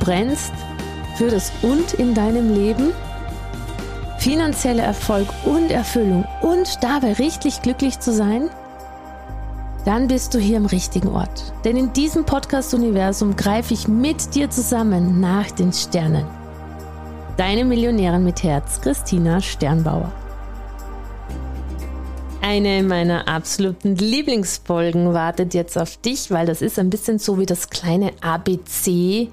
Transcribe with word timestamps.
Brennst 0.00 0.52
für 1.16 1.28
das 1.28 1.52
Und 1.62 1.92
in 1.94 2.14
deinem 2.14 2.54
Leben, 2.54 2.92
finanzieller 4.18 4.82
Erfolg 4.82 5.28
und 5.44 5.70
Erfüllung 5.70 6.24
und 6.42 6.82
dabei 6.82 7.12
richtig 7.12 7.62
glücklich 7.62 8.00
zu 8.00 8.12
sein? 8.12 8.50
Dann 9.84 10.08
bist 10.08 10.34
du 10.34 10.38
hier 10.38 10.58
im 10.58 10.66
richtigen 10.66 11.08
Ort. 11.08 11.52
Denn 11.64 11.76
in 11.76 11.92
diesem 11.92 12.24
Podcast-Universum 12.24 13.36
greife 13.36 13.72
ich 13.72 13.88
mit 13.88 14.34
dir 14.34 14.50
zusammen 14.50 15.20
nach 15.20 15.50
den 15.50 15.72
Sternen. 15.72 16.26
Deine 17.36 17.64
Millionärin 17.64 18.24
mit 18.24 18.42
Herz, 18.42 18.80
Christina 18.80 19.40
Sternbauer. 19.40 20.12
Eine 22.42 22.82
meiner 22.82 23.28
absoluten 23.28 23.96
Lieblingsfolgen 23.96 25.12
wartet 25.12 25.54
jetzt 25.54 25.78
auf 25.78 25.98
dich, 25.98 26.30
weil 26.30 26.46
das 26.46 26.62
ist 26.62 26.78
ein 26.78 26.90
bisschen 26.90 27.18
so 27.18 27.38
wie 27.38 27.46
das 27.46 27.70
kleine 27.70 28.12
ABC 28.22 29.28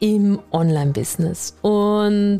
im 0.00 0.38
Online-Business. 0.52 1.54
Und 1.62 2.38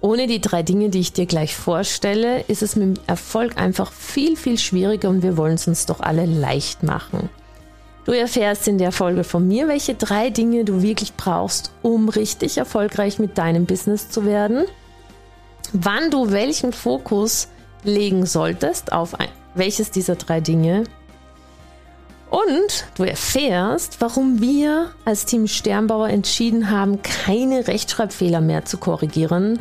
ohne 0.00 0.26
die 0.26 0.40
drei 0.40 0.62
Dinge, 0.62 0.90
die 0.90 1.00
ich 1.00 1.12
dir 1.12 1.26
gleich 1.26 1.56
vorstelle, 1.56 2.42
ist 2.42 2.62
es 2.62 2.76
mit 2.76 2.98
dem 2.98 3.04
Erfolg 3.06 3.56
einfach 3.56 3.92
viel, 3.92 4.36
viel 4.36 4.58
schwieriger 4.58 5.08
und 5.08 5.22
wir 5.22 5.36
wollen 5.36 5.54
es 5.54 5.66
uns 5.66 5.86
doch 5.86 6.00
alle 6.00 6.26
leicht 6.26 6.82
machen. 6.82 7.28
Du 8.04 8.12
erfährst 8.12 8.68
in 8.68 8.78
der 8.78 8.92
Folge 8.92 9.24
von 9.24 9.48
mir, 9.48 9.66
welche 9.66 9.94
drei 9.94 10.30
Dinge 10.30 10.64
du 10.64 10.80
wirklich 10.80 11.14
brauchst, 11.14 11.72
um 11.82 12.08
richtig 12.08 12.56
erfolgreich 12.56 13.18
mit 13.18 13.36
deinem 13.36 13.66
Business 13.66 14.08
zu 14.08 14.24
werden, 14.24 14.64
wann 15.72 16.12
du 16.12 16.30
welchen 16.30 16.72
Fokus 16.72 17.48
legen 17.82 18.24
solltest 18.24 18.92
auf 18.92 19.16
welches 19.54 19.90
dieser 19.90 20.14
drei 20.14 20.40
Dinge 20.40 20.84
und 22.30 22.86
du 22.96 23.04
erfährst, 23.04 24.00
warum 24.00 24.40
wir 24.40 24.90
als 25.04 25.26
Team 25.26 25.46
Sternbauer 25.46 26.08
entschieden 26.08 26.70
haben, 26.70 27.02
keine 27.02 27.68
Rechtschreibfehler 27.68 28.40
mehr 28.40 28.64
zu 28.64 28.78
korrigieren 28.78 29.60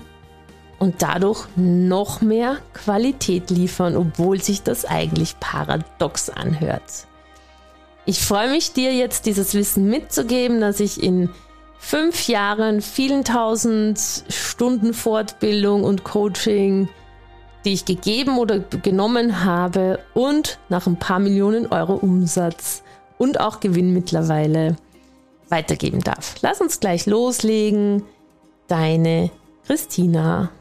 und 0.79 1.01
dadurch 1.01 1.45
noch 1.55 2.21
mehr 2.21 2.57
Qualität 2.73 3.49
liefern, 3.49 3.95
obwohl 3.95 4.41
sich 4.41 4.63
das 4.63 4.85
eigentlich 4.85 5.39
paradox 5.39 6.29
anhört. 6.29 7.07
Ich 8.05 8.19
freue 8.19 8.49
mich, 8.49 8.73
dir 8.73 8.93
jetzt 8.93 9.25
dieses 9.25 9.53
Wissen 9.53 9.89
mitzugeben, 9.89 10.61
dass 10.61 10.79
ich 10.79 11.01
in 11.01 11.29
fünf 11.79 12.27
Jahren 12.27 12.81
vielen 12.81 13.23
tausend 13.23 13.99
Stunden 14.29 14.93
Fortbildung 14.93 15.83
und 15.83 16.03
Coaching 16.03 16.89
die 17.65 17.73
ich 17.73 17.85
gegeben 17.85 18.37
oder 18.37 18.59
genommen 18.59 19.43
habe 19.43 19.99
und 20.13 20.59
nach 20.69 20.87
ein 20.87 20.97
paar 20.97 21.19
Millionen 21.19 21.67
Euro 21.67 21.95
Umsatz 21.95 22.83
und 23.17 23.39
auch 23.39 23.59
Gewinn 23.59 23.93
mittlerweile 23.93 24.77
weitergeben 25.49 26.01
darf. 26.01 26.35
Lass 26.41 26.61
uns 26.61 26.79
gleich 26.79 27.05
loslegen. 27.05 28.03
Deine 28.67 29.31
Christina. 29.65 30.51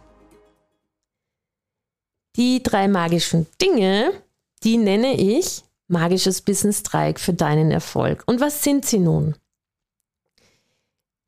Die 2.36 2.62
drei 2.62 2.88
magischen 2.88 3.46
Dinge, 3.60 4.10
die 4.62 4.76
nenne 4.76 5.14
ich 5.14 5.62
magisches 5.88 6.42
Business 6.42 6.82
Dreieck 6.82 7.20
für 7.20 7.32
deinen 7.32 7.70
Erfolg. 7.70 8.24
Und 8.26 8.40
was 8.40 8.62
sind 8.62 8.84
sie 8.84 8.98
nun? 8.98 9.36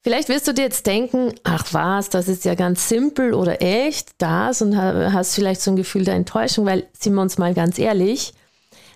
Vielleicht 0.07 0.29
wirst 0.29 0.47
du 0.47 0.55
dir 0.55 0.63
jetzt 0.63 0.87
denken, 0.87 1.35
ach 1.43 1.67
was, 1.73 2.11
das 2.11 2.29
ist 2.29 2.45
ja 2.45 2.55
ganz 2.55 2.89
simpel 2.89 3.35
oder 3.35 3.61
echt 3.61 4.11
das 4.19 4.63
und 4.63 4.77
hast 4.77 5.35
vielleicht 5.35 5.61
so 5.61 5.73
ein 5.73 5.77
Gefühl 5.77 6.05
der 6.05 6.15
Enttäuschung, 6.15 6.65
weil, 6.65 6.87
sind 6.97 7.15
wir 7.15 7.23
uns 7.23 7.39
mal 7.39 7.55
ganz 7.55 7.77
ehrlich, 7.77 8.33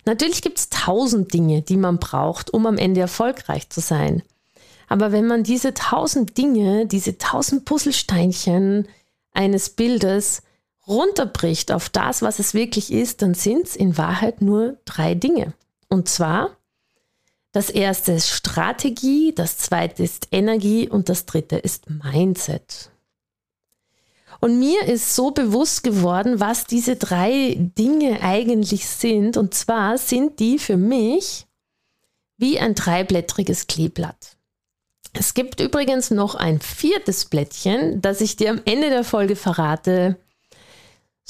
natürlich 0.05 0.41
gibt 0.41 0.59
es 0.59 0.71
tausend 0.71 1.35
Dinge, 1.35 1.63
die 1.63 1.79
man 1.79 1.99
braucht, 1.99 2.55
um 2.55 2.65
am 2.65 2.79
Ende 2.79 3.01
erfolgreich 3.01 3.69
zu 3.71 3.81
sein. 3.81 4.23
Aber 4.87 5.11
wenn 5.11 5.27
man 5.27 5.43
diese 5.43 5.75
tausend 5.75 6.39
Dinge, 6.39 6.87
diese 6.87 7.19
tausend 7.19 7.65
Puzzlesteinchen 7.65 8.87
eines 9.33 9.71
Bildes 9.71 10.43
runterbricht 10.87 11.73
auf 11.73 11.89
das, 11.89 12.23
was 12.23 12.39
es 12.39 12.55
wirklich 12.55 12.93
ist, 12.93 13.21
dann 13.23 13.35
sind 13.35 13.67
es 13.67 13.75
in 13.75 13.99
Wahrheit 13.99 14.43
nur 14.43 14.77
drei 14.85 15.17
Dinge. 15.17 15.55
Und 15.89 16.09
zwar 16.09 16.51
das 17.53 17.71
erste 17.71 18.13
ist 18.13 18.29
Strategie, 18.29 19.33
das 19.35 19.59
zweite 19.59 20.03
ist 20.03 20.29
Energie 20.31 20.89
und 20.89 21.09
das 21.09 21.27
dritte 21.27 21.57
ist 21.57 21.91
Mindset. 21.91 22.91
Und 24.41 24.59
mir 24.59 24.85
ist 24.85 25.15
so 25.15 25.33
bewusst 25.33 25.83
geworden, 25.83 26.41
was 26.41 26.65
diese 26.65 26.97
drei 26.97 27.57
Dinge 27.59 28.23
eigentlich 28.23 28.87
sind. 28.89 29.37
Und 29.37 29.53
zwar 29.55 29.99
sind 29.99 30.39
die 30.41 30.59
für 30.59 30.79
mich 30.79 31.47
wie 32.39 32.59
ein 32.59 32.75
dreiblättriges 32.75 33.67
Kleeblatt. 33.67 34.37
Es 35.13 35.35
gibt 35.35 35.61
übrigens 35.61 36.11
noch 36.11 36.37
ein 36.37 36.61
viertes 36.61 37.27
Blättchen, 37.27 38.01
das 38.01 38.21
ich 38.21 38.37
dir 38.37 38.51
am 38.51 38.63
Ende 38.65 38.89
der 38.89 39.05
Folge 39.05 39.37
verrate, 39.37 40.17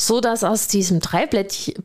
so 0.00 0.20
dass 0.22 0.44
aus 0.44 0.66
diesem 0.66 1.00
dreiblättrigen 1.00 1.84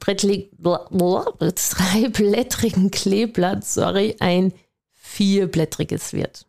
Kleeblatt 2.92 3.66
sorry, 3.66 4.16
ein 4.20 4.53
vierblättriges 4.94 6.14
wird. 6.14 6.46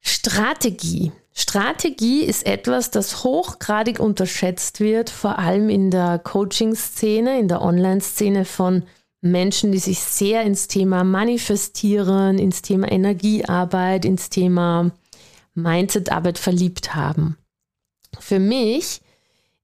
Strategie. 0.00 1.12
Strategie 1.32 2.24
ist 2.24 2.46
etwas, 2.46 2.90
das 2.90 3.22
hochgradig 3.22 4.00
unterschätzt 4.00 4.80
wird, 4.80 5.08
vor 5.08 5.38
allem 5.38 5.68
in 5.68 5.92
der 5.92 6.18
Coaching-Szene, 6.18 7.38
in 7.38 7.46
der 7.46 7.62
Online-Szene 7.62 8.44
von 8.44 8.82
Menschen, 9.20 9.70
die 9.70 9.78
sich 9.78 10.00
sehr 10.00 10.42
ins 10.42 10.66
Thema 10.66 11.04
Manifestieren, 11.04 12.40
ins 12.40 12.62
Thema 12.62 12.90
Energiearbeit, 12.90 14.04
ins 14.04 14.30
Thema 14.30 14.90
Mindsetarbeit 15.54 16.38
verliebt 16.38 16.96
haben. 16.96 17.38
Für 18.18 18.40
mich 18.40 19.00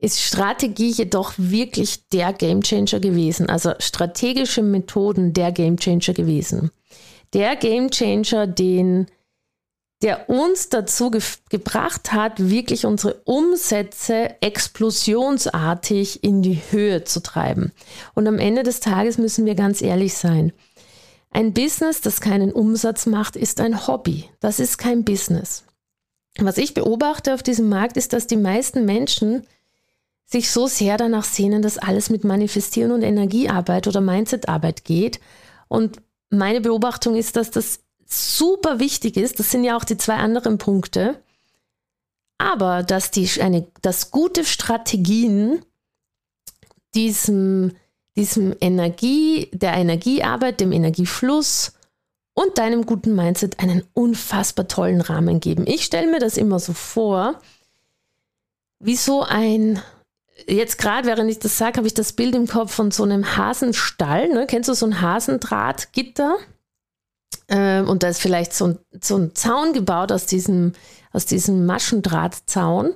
ist 0.05 0.21
Strategie 0.21 0.91
jedoch 0.91 1.33
wirklich 1.37 2.09
der 2.09 2.33
Gamechanger 2.33 3.01
gewesen. 3.01 3.49
Also 3.49 3.73
strategische 3.79 4.63
Methoden 4.63 5.33
der 5.33 5.51
Gamechanger 5.51 6.13
gewesen. 6.13 6.71
Der 7.33 7.57
Gamechanger, 7.57 8.47
den 8.47 9.07
der 10.03 10.29
uns 10.29 10.69
dazu 10.69 11.11
ge 11.11 11.23
gebracht 11.49 12.13
hat, 12.13 12.51
wirklich 12.51 12.85
unsere 12.85 13.23
Umsätze 13.25 14.37
explosionsartig 14.43 16.23
in 16.23 16.43
die 16.43 16.61
Höhe 16.71 17.05
zu 17.05 17.23
treiben. 17.23 17.73
Und 18.13 18.27
am 18.27 18.39
Ende 18.39 18.65
des 18.65 18.81
Tages 18.81 19.17
müssen 19.17 19.47
wir 19.47 19.55
ganz 19.55 19.81
ehrlich 19.81 20.13
sein. 20.13 20.53
Ein 21.31 21.55
Business, 21.55 22.03
das 22.03 22.21
keinen 22.21 22.53
Umsatz 22.53 23.07
macht, 23.07 23.35
ist 23.35 23.61
ein 23.61 23.87
Hobby. 23.87 24.29
Das 24.41 24.61
ist 24.61 24.77
kein 24.77 25.05
Business. 25.05 25.65
Was 26.39 26.59
ich 26.59 26.75
beobachte 26.75 27.33
auf 27.33 27.43
diesem 27.43 27.71
Markt 27.71 27.97
ist, 27.97 28.13
dass 28.13 28.27
die 28.27 28.37
meisten 28.37 28.85
Menschen 28.85 29.47
sich 30.27 30.51
so 30.51 30.67
sehr 30.67 30.97
danach 30.97 31.25
sehnen, 31.25 31.63
dass 31.63 31.79
alles 31.79 32.11
mit 32.11 32.25
Manifestieren 32.25 32.93
und 32.93 33.03
Energiearbeit 33.03 33.87
oder 33.87 34.01
Mindsetarbeit 34.01 34.85
geht. 34.85 35.21
Und 35.69 36.01
meine 36.31 36.61
Beobachtung 36.61 37.15
ist, 37.15 37.37
dass 37.37 37.51
das 37.51 37.81
super 38.07 38.79
wichtig 38.79 39.17
ist. 39.17 39.39
Das 39.39 39.51
sind 39.51 39.65
ja 39.65 39.77
auch 39.77 39.85
die 39.85 39.97
zwei 39.97 40.17
anderen 40.17 40.59
Punkte. 40.59 41.21
Aber 42.39 42.83
dass 42.83 43.11
die 43.11 43.29
eine, 43.41 43.67
dass 43.83 44.11
gute 44.11 44.45
Strategien 44.45 45.65
diesem, 46.95 47.77
diesem 48.17 48.55
Energie, 48.61 49.49
der 49.53 49.75
Energiearbeit, 49.75 50.61
dem 50.61 50.73
Energiefluss 50.73 51.75
und 52.35 52.59
deinem 52.59 52.87
guten 52.87 53.15
Mindset 53.15 53.61
einen 53.61 53.85
unfassbar 53.95 54.69
tollen 54.69 55.01
Rahmen 55.01 55.41
geben. 55.41 55.65
Ich 55.67 55.85
stelle 55.85 56.11
mir 56.11 56.19
das 56.19 56.37
immer 56.37 56.59
so 56.59 56.73
vor, 56.73 57.41
wie 58.81 58.97
so 58.97 59.23
ein, 59.23 59.81
jetzt 60.47 60.79
gerade 60.79 61.07
während 61.07 61.31
ich 61.31 61.39
das 61.39 61.59
sage, 61.59 61.79
habe 61.79 61.87
ich 61.87 61.95
das 61.95 62.13
Bild 62.13 62.35
im 62.35 62.47
Kopf 62.47 62.73
von 62.73 62.91
so 62.91 63.03
einem 63.03 63.37
Hasenstall. 63.37 64.29
Ne? 64.29 64.47
Kennst 64.47 64.69
du 64.69 64.75
so 64.75 64.87
ein 64.87 65.01
Hasendrahtgitter? 65.01 66.37
Ähm, 67.49 67.89
und 67.89 68.03
da 68.03 68.09
ist 68.09 68.21
vielleicht 68.21 68.55
so 68.55 68.69
ein, 68.69 68.79
so 69.01 69.17
ein 69.17 69.35
Zaun 69.35 69.73
gebaut 69.73 70.13
aus 70.13 70.27
diesem, 70.27 70.73
aus 71.13 71.27
diesem 71.27 71.67
Maschendrahtzaun. 71.67 72.95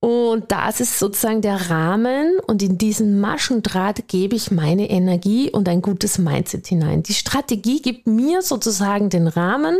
Und 0.00 0.50
das 0.50 0.80
ist 0.80 0.98
sozusagen 0.98 1.42
der 1.42 1.70
Rahmen 1.70 2.40
und 2.48 2.60
in 2.60 2.76
diesen 2.76 3.20
Maschendraht 3.20 4.08
gebe 4.08 4.34
ich 4.34 4.50
meine 4.50 4.90
Energie 4.90 5.48
und 5.48 5.68
ein 5.68 5.80
gutes 5.80 6.18
Mindset 6.18 6.66
hinein. 6.66 7.04
Die 7.04 7.14
Strategie 7.14 7.80
gibt 7.80 8.08
mir 8.08 8.42
sozusagen 8.42 9.10
den 9.10 9.28
Rahmen 9.28 9.76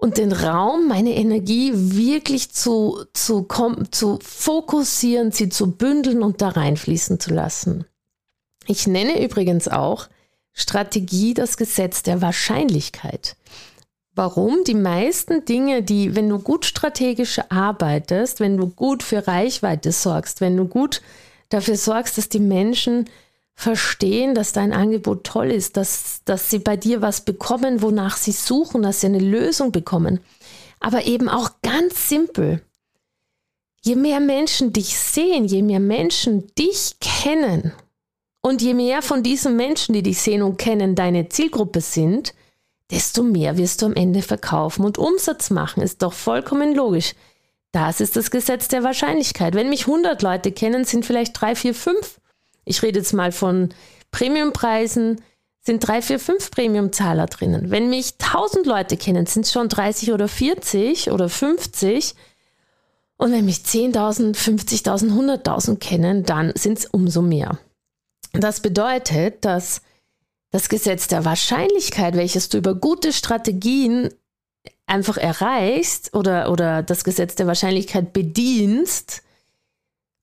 und 0.00 0.16
den 0.16 0.32
Raum, 0.32 0.88
meine 0.88 1.14
Energie 1.14 1.72
wirklich 1.74 2.50
zu, 2.52 3.04
zu, 3.12 3.46
zu 3.90 4.18
fokussieren, 4.22 5.30
sie 5.30 5.50
zu 5.50 5.72
bündeln 5.72 6.22
und 6.22 6.40
da 6.40 6.48
reinfließen 6.48 7.20
zu 7.20 7.34
lassen. 7.34 7.84
Ich 8.66 8.86
nenne 8.86 9.22
übrigens 9.22 9.68
auch 9.68 10.08
Strategie 10.52 11.34
das 11.34 11.58
Gesetz 11.58 12.02
der 12.02 12.22
Wahrscheinlichkeit. 12.22 13.36
Warum? 14.14 14.64
Die 14.66 14.74
meisten 14.74 15.44
Dinge, 15.44 15.82
die, 15.82 16.16
wenn 16.16 16.28
du 16.28 16.38
gut 16.38 16.64
strategisch 16.64 17.38
arbeitest, 17.50 18.40
wenn 18.40 18.56
du 18.56 18.68
gut 18.68 19.02
für 19.02 19.26
Reichweite 19.26 19.92
sorgst, 19.92 20.40
wenn 20.40 20.56
du 20.56 20.64
gut 20.64 21.02
dafür 21.50 21.76
sorgst, 21.76 22.16
dass 22.16 22.28
die 22.30 22.40
Menschen 22.40 23.08
verstehen, 23.60 24.34
dass 24.34 24.52
dein 24.52 24.72
Angebot 24.72 25.24
toll 25.24 25.50
ist, 25.50 25.76
dass, 25.76 26.22
dass 26.24 26.48
sie 26.48 26.60
bei 26.60 26.78
dir 26.78 27.02
was 27.02 27.20
bekommen, 27.20 27.82
wonach 27.82 28.16
sie 28.16 28.32
suchen, 28.32 28.82
dass 28.82 29.02
sie 29.02 29.08
eine 29.08 29.18
Lösung 29.18 29.70
bekommen. 29.70 30.20
Aber 30.80 31.04
eben 31.04 31.28
auch 31.28 31.50
ganz 31.62 32.08
simpel. 32.08 32.62
Je 33.82 33.96
mehr 33.96 34.20
Menschen 34.20 34.72
dich 34.72 34.98
sehen, 34.98 35.44
je 35.44 35.60
mehr 35.60 35.80
Menschen 35.80 36.46
dich 36.54 36.96
kennen 37.00 37.72
und 38.40 38.62
je 38.62 38.72
mehr 38.72 39.02
von 39.02 39.22
diesen 39.22 39.56
Menschen, 39.56 39.92
die 39.94 40.02
dich 40.02 40.20
sehen 40.20 40.42
und 40.42 40.56
kennen, 40.56 40.94
deine 40.94 41.28
Zielgruppe 41.28 41.82
sind, 41.82 42.34
desto 42.90 43.22
mehr 43.22 43.58
wirst 43.58 43.82
du 43.82 43.86
am 43.86 43.94
Ende 43.94 44.22
verkaufen 44.22 44.86
und 44.86 44.96
Umsatz 44.96 45.50
machen. 45.50 45.82
Ist 45.82 46.02
doch 46.02 46.14
vollkommen 46.14 46.74
logisch. 46.74 47.14
Das 47.72 48.00
ist 48.00 48.16
das 48.16 48.30
Gesetz 48.30 48.68
der 48.68 48.82
Wahrscheinlichkeit. 48.82 49.54
Wenn 49.54 49.68
mich 49.68 49.86
100 49.86 50.22
Leute 50.22 50.50
kennen, 50.50 50.84
sind 50.84 51.04
vielleicht 51.04 51.38
3, 51.38 51.54
4, 51.54 51.74
5. 51.74 52.19
Ich 52.64 52.82
rede 52.82 52.98
jetzt 52.98 53.12
mal 53.12 53.32
von 53.32 53.70
Premiumpreisen, 54.10 55.20
sind 55.60 55.86
3, 55.86 56.02
4, 56.02 56.18
5 56.18 56.50
Premiumzahler 56.50 57.26
drinnen. 57.26 57.70
Wenn 57.70 57.90
mich 57.90 58.14
1000 58.18 58.66
Leute 58.66 58.96
kennen, 58.96 59.26
sind 59.26 59.44
es 59.44 59.52
schon 59.52 59.68
30 59.68 60.12
oder 60.12 60.26
40 60.26 61.10
oder 61.10 61.28
50. 61.28 62.14
Und 63.16 63.32
wenn 63.32 63.44
mich 63.44 63.58
10.000, 63.58 64.34
50.000, 64.34 65.10
100.000 65.12 65.78
kennen, 65.78 66.24
dann 66.24 66.52
sind 66.54 66.78
es 66.78 66.86
umso 66.86 67.20
mehr. 67.20 67.58
Das 68.32 68.60
bedeutet, 68.60 69.44
dass 69.44 69.82
das 70.50 70.68
Gesetz 70.68 71.08
der 71.08 71.24
Wahrscheinlichkeit, 71.24 72.16
welches 72.16 72.48
du 72.48 72.58
über 72.58 72.74
gute 72.74 73.12
Strategien 73.12 74.08
einfach 74.86 75.16
erreichst 75.16 76.14
oder, 76.14 76.50
oder 76.50 76.82
das 76.82 77.04
Gesetz 77.04 77.34
der 77.34 77.46
Wahrscheinlichkeit 77.46 78.12
bedienst, 78.12 79.22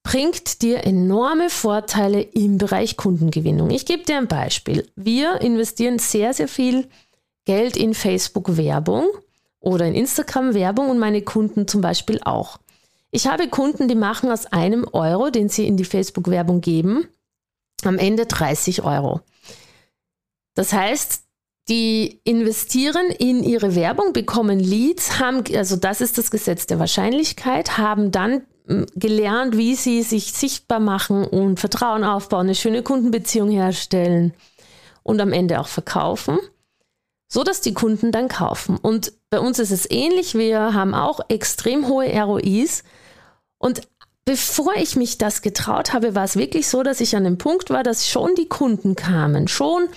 bringt 0.07 0.62
dir 0.62 0.86
enorme 0.86 1.50
Vorteile 1.50 2.21
im 2.21 2.57
Bereich 2.57 2.95
Kundengewinnung. 2.95 3.71
Ich 3.71 3.86
gebe 3.86 4.04
dir 4.04 4.15
ein 4.15 4.30
Beispiel. 4.30 4.89
Wir 4.95 5.42
investieren 5.42 6.00
sehr, 6.00 6.33
sehr 6.33 6.48
viel 6.48 6.88
Geld 7.44 7.75
in 7.75 7.94
Facebook-Werbung 7.94 9.09
oder 9.59 9.86
in 9.86 9.94
Instagram-Werbung 9.94 10.89
und 10.89 10.98
meine 10.98 11.24
Kunden 11.24 11.68
zum 11.68 11.81
Beispiel 11.81 12.21
auch. 12.24 12.57
Ich 13.12 13.27
habe 13.27 13.50
Kunden, 13.50 13.89
die 13.89 13.95
machen 13.95 14.31
aus 14.31 14.45
einem 14.45 14.88
Euro, 14.94 15.30
den 15.30 15.50
sie 15.50 15.68
in 15.68 15.75
die 15.75 15.83
Facebook-Werbung 15.83 16.62
geben, 16.62 17.09
am 17.83 17.98
Ende 17.98 18.27
30 18.27 18.83
Euro. 18.83 19.19
Das 20.54 20.71
heißt, 20.71 21.24
die 21.68 22.21
investieren 22.24 23.07
in 23.19 23.44
ihre 23.44 23.75
Werbung, 23.75 24.13
bekommen 24.13 24.62
Leads, 24.62 25.19
haben, 25.19 25.44
also 25.54 25.75
das 25.75 26.00
ist 26.00 26.18
das 26.18 26.31
Gesetz 26.31 26.65
der 26.65 26.80
Wahrscheinlichkeit, 26.80 27.77
haben 27.77 28.12
dann 28.12 28.44
gelernt, 28.96 29.58
wie 29.58 29.75
sie 29.75 30.04
sich 30.04 30.34
sichtbar 30.34 30.80
machen 30.80 31.24
und 31.24 31.60
Vertrauen 31.60 32.04
aufbauen, 32.04 32.48
eine 32.48 32.56
schöne 32.56 32.84
Kundenbeziehung 32.84 33.50
herstellen 33.50 34.34
und 35.04 35.22
am 35.22 35.31
Ende 35.31 35.60
auch 35.60 35.68
verkaufen, 35.68 36.38
so 37.30 37.44
dass 37.44 37.62
die 37.62 37.74
Kunden 37.74 38.12
dann 38.12 38.28
kaufen. 38.28 38.78
Und 38.78 39.14
bei 39.30 39.40
uns 39.40 39.60
ist 39.60 39.72
es 39.72 39.90
ähnlich. 39.90 40.36
Wir 40.36 40.74
haben 40.74 40.94
auch 40.94 41.22
extrem 41.30 41.88
hohe 41.88 42.10
ROIs 42.10 42.84
und 43.58 43.81
Bevor 44.28 44.75
ich 44.75 44.98
mich 44.98 45.18
das 45.18 45.42
getraut 45.42 45.94
habe, 45.94 46.14
war 46.14 46.25
es 46.25 46.36
wirklich 46.36 46.68
so, 46.68 46.84
dass 46.84 47.00
ich 47.00 47.16
an 47.16 47.24
dem 47.24 47.38
Punkt 47.38 47.69
war, 47.69 47.81
dass 47.81 48.10
schon 48.10 48.36
die 48.36 48.50
Kunden 48.50 48.98
kamen, 48.98 49.48
schon 49.48 49.88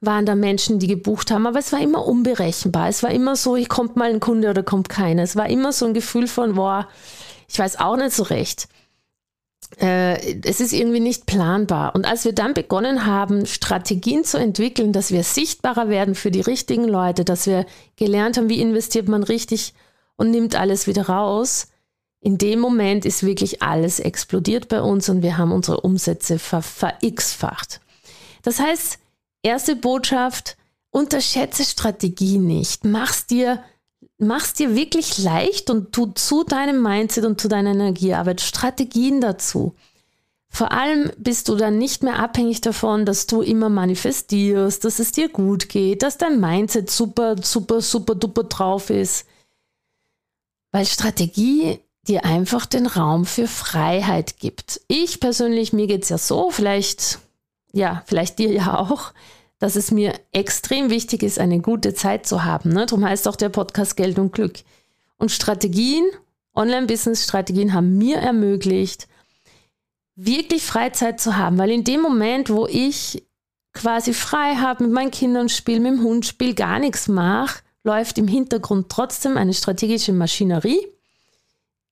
waren 0.00 0.24
da 0.24 0.36
Menschen, 0.36 0.78
die 0.78 0.86
gebucht 0.86 1.32
haben, 1.32 1.48
aber 1.48 1.58
es 1.58 1.72
war 1.72 1.80
immer 1.80 2.06
unberechenbar. 2.06 2.88
Es 2.88 3.02
war 3.02 3.10
immer 3.10 3.34
so, 3.34 3.56
hier 3.56 3.66
kommt 3.66 3.96
mal 3.96 4.10
ein 4.10 4.20
Kunde 4.20 4.50
oder 4.50 4.62
kommt 4.62 4.88
keiner. 4.88 5.24
Es 5.24 5.34
war 5.34 5.48
immer 5.48 5.72
so 5.72 5.86
ein 5.86 5.94
Gefühl 5.94 6.28
von, 6.28 6.54
boah, 6.54 6.88
ich 7.52 7.58
weiß 7.58 7.78
auch 7.78 7.96
nicht 7.96 8.12
so 8.12 8.24
recht. 8.24 8.68
Äh, 9.80 10.40
es 10.42 10.60
ist 10.60 10.72
irgendwie 10.72 11.00
nicht 11.00 11.26
planbar. 11.26 11.94
Und 11.94 12.04
als 12.04 12.24
wir 12.24 12.32
dann 12.32 12.54
begonnen 12.54 13.06
haben, 13.06 13.46
Strategien 13.46 14.24
zu 14.24 14.38
entwickeln, 14.38 14.92
dass 14.92 15.12
wir 15.12 15.22
sichtbarer 15.22 15.88
werden 15.88 16.14
für 16.14 16.30
die 16.30 16.40
richtigen 16.40 16.84
Leute, 16.84 17.24
dass 17.24 17.46
wir 17.46 17.66
gelernt 17.96 18.36
haben, 18.36 18.48
wie 18.48 18.60
investiert 18.60 19.08
man 19.08 19.22
richtig 19.22 19.74
und 20.16 20.30
nimmt 20.30 20.54
alles 20.54 20.86
wieder 20.86 21.08
raus, 21.08 21.68
in 22.20 22.38
dem 22.38 22.60
Moment 22.60 23.04
ist 23.04 23.24
wirklich 23.24 23.62
alles 23.62 23.98
explodiert 23.98 24.68
bei 24.68 24.80
uns 24.80 25.08
und 25.08 25.22
wir 25.22 25.38
haben 25.38 25.50
unsere 25.50 25.80
Umsätze 25.80 26.38
ver, 26.38 26.62
ver 26.62 26.96
facht 27.18 27.80
Das 28.42 28.60
heißt, 28.60 28.98
Erste 29.44 29.74
Botschaft, 29.74 30.56
unterschätze 30.90 31.64
Strategie 31.64 32.38
nicht. 32.38 32.84
Mach's 32.84 33.26
dir, 33.26 33.62
mach's 34.22 34.54
dir 34.54 34.74
wirklich 34.74 35.18
leicht 35.18 35.70
und 35.70 35.92
tu 35.92 36.06
zu 36.06 36.44
deinem 36.44 36.82
Mindset 36.82 37.24
und 37.24 37.40
zu 37.40 37.48
deiner 37.48 37.70
Energiearbeit 37.70 38.40
Strategien 38.40 39.20
dazu. 39.20 39.74
Vor 40.48 40.72
allem 40.72 41.10
bist 41.16 41.48
du 41.48 41.56
dann 41.56 41.78
nicht 41.78 42.02
mehr 42.02 42.18
abhängig 42.18 42.60
davon, 42.60 43.06
dass 43.06 43.26
du 43.26 43.40
immer 43.40 43.68
manifestierst, 43.68 44.84
dass 44.84 44.98
es 44.98 45.12
dir 45.12 45.28
gut 45.28 45.68
geht, 45.68 46.02
dass 46.02 46.18
dein 46.18 46.40
Mindset 46.40 46.90
super, 46.90 47.36
super, 47.42 47.80
super 47.80 48.14
duper 48.14 48.44
drauf 48.44 48.90
ist. 48.90 49.26
Weil 50.70 50.86
Strategie 50.86 51.80
dir 52.06 52.24
einfach 52.24 52.66
den 52.66 52.86
Raum 52.86 53.24
für 53.24 53.46
Freiheit 53.46 54.38
gibt. 54.38 54.80
Ich 54.88 55.20
persönlich, 55.20 55.72
mir 55.72 55.86
geht 55.86 56.02
es 56.02 56.08
ja 56.08 56.18
so, 56.18 56.50
vielleicht 56.50 57.18
ja, 57.72 58.02
vielleicht 58.06 58.38
dir 58.38 58.52
ja 58.52 58.78
auch, 58.78 59.12
dass 59.62 59.76
es 59.76 59.92
mir 59.92 60.18
extrem 60.32 60.90
wichtig 60.90 61.22
ist, 61.22 61.38
eine 61.38 61.60
gute 61.60 61.94
Zeit 61.94 62.26
zu 62.26 62.42
haben. 62.42 62.70
Ne? 62.70 62.84
Darum 62.84 63.04
heißt 63.04 63.28
auch 63.28 63.36
der 63.36 63.48
Podcast 63.48 63.96
Geld 63.96 64.18
und 64.18 64.32
Glück. 64.32 64.54
Und 65.18 65.30
Strategien, 65.30 66.04
Online-Business-Strategien 66.56 67.72
haben 67.72 67.96
mir 67.96 68.16
ermöglicht, 68.16 69.06
wirklich 70.16 70.64
Freizeit 70.64 71.20
zu 71.20 71.36
haben, 71.36 71.58
weil 71.58 71.70
in 71.70 71.84
dem 71.84 72.00
Moment, 72.00 72.50
wo 72.50 72.66
ich 72.66 73.24
quasi 73.72 74.14
frei 74.14 74.56
habe, 74.56 74.82
mit 74.82 74.92
meinen 74.92 75.12
Kindern 75.12 75.48
spiele, 75.48 75.78
mit 75.78 75.92
dem 75.92 76.02
Hund 76.02 76.26
spiele, 76.26 76.54
gar 76.54 76.80
nichts 76.80 77.06
mache, 77.06 77.62
läuft 77.84 78.18
im 78.18 78.26
Hintergrund 78.26 78.88
trotzdem 78.88 79.36
eine 79.36 79.54
strategische 79.54 80.12
Maschinerie, 80.12 80.84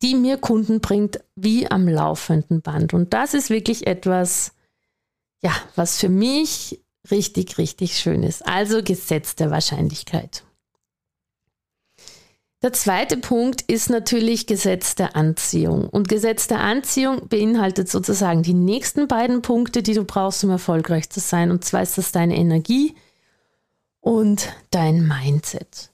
die 0.02 0.16
mir 0.16 0.38
Kunden 0.38 0.80
bringt, 0.80 1.20
wie 1.36 1.70
am 1.70 1.86
laufenden 1.86 2.62
Band. 2.62 2.94
Und 2.94 3.14
das 3.14 3.32
ist 3.32 3.48
wirklich 3.48 3.86
etwas, 3.86 4.54
ja, 5.40 5.52
was 5.76 5.98
für 5.98 6.08
mich 6.08 6.80
richtig, 7.10 7.58
richtig 7.58 7.98
schön 7.98 8.22
ist. 8.22 8.46
Also 8.46 8.82
Gesetz 8.82 9.34
der 9.34 9.50
Wahrscheinlichkeit. 9.50 10.44
Der 12.62 12.74
zweite 12.74 13.16
Punkt 13.16 13.62
ist 13.62 13.88
natürlich 13.88 14.46
Gesetz 14.46 14.94
der 14.94 15.16
Anziehung. 15.16 15.88
Und 15.88 16.08
Gesetz 16.08 16.46
der 16.46 16.60
Anziehung 16.60 17.26
beinhaltet 17.28 17.88
sozusagen 17.88 18.42
die 18.42 18.52
nächsten 18.52 19.08
beiden 19.08 19.40
Punkte, 19.40 19.82
die 19.82 19.94
du 19.94 20.04
brauchst, 20.04 20.44
um 20.44 20.50
erfolgreich 20.50 21.08
zu 21.08 21.20
sein. 21.20 21.50
Und 21.50 21.64
zwar 21.64 21.82
ist 21.82 21.96
das 21.96 22.12
deine 22.12 22.36
Energie 22.36 22.94
und 24.00 24.52
dein 24.70 25.06
Mindset. 25.08 25.90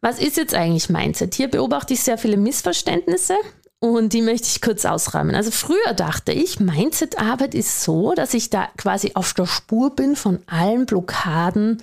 Was 0.00 0.18
ist 0.18 0.36
jetzt 0.36 0.54
eigentlich 0.54 0.90
Mindset? 0.90 1.36
Hier 1.36 1.48
beobachte 1.48 1.94
ich 1.94 2.00
sehr 2.00 2.18
viele 2.18 2.36
Missverständnisse. 2.36 3.36
Und 3.82 4.12
die 4.12 4.22
möchte 4.22 4.46
ich 4.46 4.60
kurz 4.60 4.84
ausräumen. 4.84 5.34
Also 5.34 5.50
früher 5.50 5.92
dachte 5.96 6.30
ich, 6.30 6.60
Mindset-Arbeit 6.60 7.52
ist 7.52 7.82
so, 7.82 8.12
dass 8.14 8.32
ich 8.32 8.48
da 8.48 8.68
quasi 8.76 9.10
auf 9.14 9.34
der 9.34 9.46
Spur 9.46 9.96
bin 9.96 10.14
von 10.14 10.38
allen 10.46 10.86
Blockaden, 10.86 11.82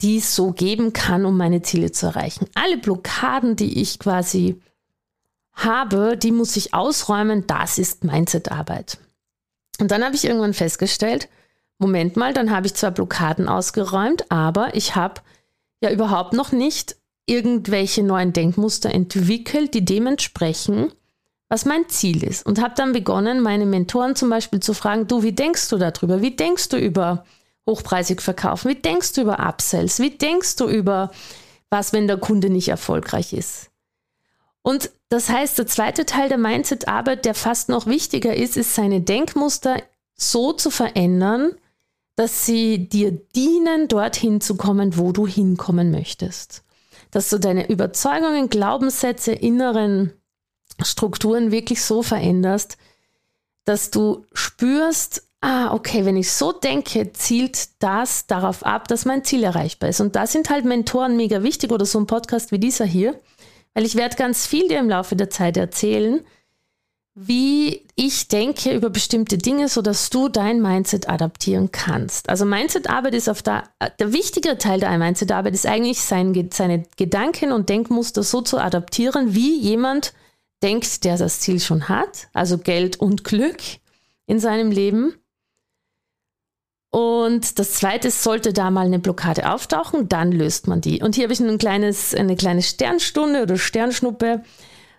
die 0.00 0.16
es 0.16 0.34
so 0.34 0.50
geben 0.50 0.92
kann, 0.92 1.24
um 1.24 1.36
meine 1.36 1.62
Ziele 1.62 1.92
zu 1.92 2.06
erreichen. 2.06 2.48
Alle 2.54 2.76
Blockaden, 2.76 3.54
die 3.54 3.80
ich 3.80 4.00
quasi 4.00 4.60
habe, 5.52 6.16
die 6.16 6.32
muss 6.32 6.56
ich 6.56 6.74
ausräumen. 6.74 7.46
Das 7.46 7.78
ist 7.78 8.02
Mindset-Arbeit. 8.02 8.98
Und 9.78 9.92
dann 9.92 10.02
habe 10.02 10.16
ich 10.16 10.24
irgendwann 10.24 10.54
festgestellt, 10.54 11.28
Moment 11.78 12.16
mal, 12.16 12.34
dann 12.34 12.50
habe 12.50 12.66
ich 12.66 12.74
zwar 12.74 12.90
Blockaden 12.90 13.48
ausgeräumt, 13.48 14.28
aber 14.32 14.74
ich 14.74 14.96
habe 14.96 15.20
ja 15.80 15.92
überhaupt 15.92 16.32
noch 16.32 16.50
nicht 16.50 16.96
irgendwelche 17.26 18.02
neuen 18.02 18.32
Denkmuster 18.32 18.90
entwickelt, 18.90 19.74
die 19.74 19.84
dementsprechend 19.84 20.96
was 21.52 21.66
mein 21.66 21.86
Ziel 21.90 22.24
ist. 22.24 22.46
Und 22.46 22.62
habe 22.62 22.72
dann 22.74 22.94
begonnen, 22.94 23.42
meine 23.42 23.66
Mentoren 23.66 24.16
zum 24.16 24.30
Beispiel 24.30 24.60
zu 24.60 24.72
fragen, 24.72 25.06
du, 25.06 25.22
wie 25.22 25.32
denkst 25.32 25.68
du 25.68 25.76
darüber? 25.76 26.22
Wie 26.22 26.34
denkst 26.34 26.70
du 26.70 26.78
über 26.78 27.26
hochpreisig 27.68 28.22
verkaufen? 28.22 28.70
Wie 28.70 28.74
denkst 28.74 29.12
du 29.12 29.20
über 29.20 29.38
Upsells? 29.38 29.98
Wie 29.98 30.16
denkst 30.16 30.56
du 30.56 30.66
über 30.66 31.10
was, 31.68 31.92
wenn 31.92 32.06
der 32.06 32.16
Kunde 32.16 32.48
nicht 32.48 32.68
erfolgreich 32.68 33.34
ist? 33.34 33.68
Und 34.62 34.92
das 35.10 35.28
heißt, 35.28 35.58
der 35.58 35.66
zweite 35.66 36.06
Teil 36.06 36.30
der 36.30 36.38
Mindset-Arbeit, 36.38 37.26
der 37.26 37.34
fast 37.34 37.68
noch 37.68 37.86
wichtiger 37.86 38.34
ist, 38.34 38.56
ist 38.56 38.74
seine 38.74 39.02
Denkmuster 39.02 39.76
so 40.14 40.54
zu 40.54 40.70
verändern, 40.70 41.50
dass 42.16 42.46
sie 42.46 42.88
dir 42.88 43.10
dienen, 43.10 43.88
dorthin 43.88 44.40
zu 44.40 44.56
kommen, 44.56 44.96
wo 44.96 45.12
du 45.12 45.26
hinkommen 45.26 45.90
möchtest. 45.90 46.64
Dass 47.10 47.28
du 47.28 47.36
deine 47.36 47.68
Überzeugungen, 47.68 48.48
Glaubenssätze, 48.48 49.32
inneren 49.32 50.14
Strukturen 50.82 51.50
wirklich 51.50 51.82
so 51.82 52.02
veränderst, 52.02 52.76
dass 53.64 53.90
du 53.90 54.24
spürst, 54.32 55.22
ah, 55.40 55.72
okay, 55.74 56.04
wenn 56.04 56.16
ich 56.16 56.30
so 56.30 56.52
denke, 56.52 57.12
zielt 57.12 57.82
das 57.82 58.26
darauf 58.26 58.64
ab, 58.64 58.88
dass 58.88 59.04
mein 59.04 59.24
Ziel 59.24 59.44
erreichbar 59.44 59.90
ist. 59.90 60.00
Und 60.00 60.16
da 60.16 60.26
sind 60.26 60.50
halt 60.50 60.64
Mentoren 60.64 61.16
mega 61.16 61.42
wichtig 61.42 61.70
oder 61.70 61.84
so 61.84 61.98
ein 61.98 62.06
Podcast 62.06 62.52
wie 62.52 62.58
dieser 62.58 62.84
hier, 62.84 63.20
weil 63.74 63.84
ich 63.84 63.94
werde 63.94 64.16
ganz 64.16 64.46
viel 64.46 64.68
dir 64.68 64.78
im 64.78 64.88
Laufe 64.88 65.16
der 65.16 65.30
Zeit 65.30 65.56
erzählen, 65.56 66.24
wie 67.14 67.86
ich 67.94 68.28
denke 68.28 68.74
über 68.74 68.88
bestimmte 68.88 69.36
Dinge, 69.36 69.68
sodass 69.68 70.08
du 70.08 70.28
dein 70.28 70.62
Mindset 70.62 71.10
adaptieren 71.10 71.70
kannst. 71.70 72.30
Also 72.30 72.46
Mindset-Arbeit 72.46 73.14
ist 73.14 73.28
auf 73.28 73.42
der, 73.42 73.64
der 73.98 74.14
wichtige 74.14 74.56
Teil 74.56 74.80
der 74.80 74.96
Mindset-Arbeit 74.96 75.52
ist 75.52 75.66
eigentlich 75.66 76.00
sein, 76.00 76.50
seine 76.52 76.84
Gedanken 76.96 77.52
und 77.52 77.68
Denkmuster 77.68 78.22
so 78.22 78.40
zu 78.40 78.58
adaptieren, 78.58 79.34
wie 79.34 79.58
jemand 79.58 80.14
denkt, 80.62 81.04
der 81.04 81.16
das 81.16 81.40
Ziel 81.40 81.60
schon 81.60 81.88
hat, 81.88 82.28
also 82.32 82.58
Geld 82.58 82.96
und 82.96 83.24
Glück 83.24 83.60
in 84.26 84.38
seinem 84.38 84.70
Leben. 84.70 85.14
Und 86.90 87.58
das 87.58 87.72
zweite 87.72 88.08
ist, 88.08 88.22
sollte 88.22 88.52
da 88.52 88.70
mal 88.70 88.84
eine 88.86 88.98
Blockade 88.98 89.50
auftauchen, 89.50 90.08
dann 90.08 90.30
löst 90.30 90.68
man 90.68 90.80
die. 90.80 91.02
Und 91.02 91.14
hier 91.14 91.24
habe 91.24 91.32
ich 91.32 91.40
ein 91.40 91.58
kleines, 91.58 92.14
eine 92.14 92.36
kleine 92.36 92.62
Sternstunde 92.62 93.42
oder 93.42 93.56
Sternschnuppe. 93.56 94.42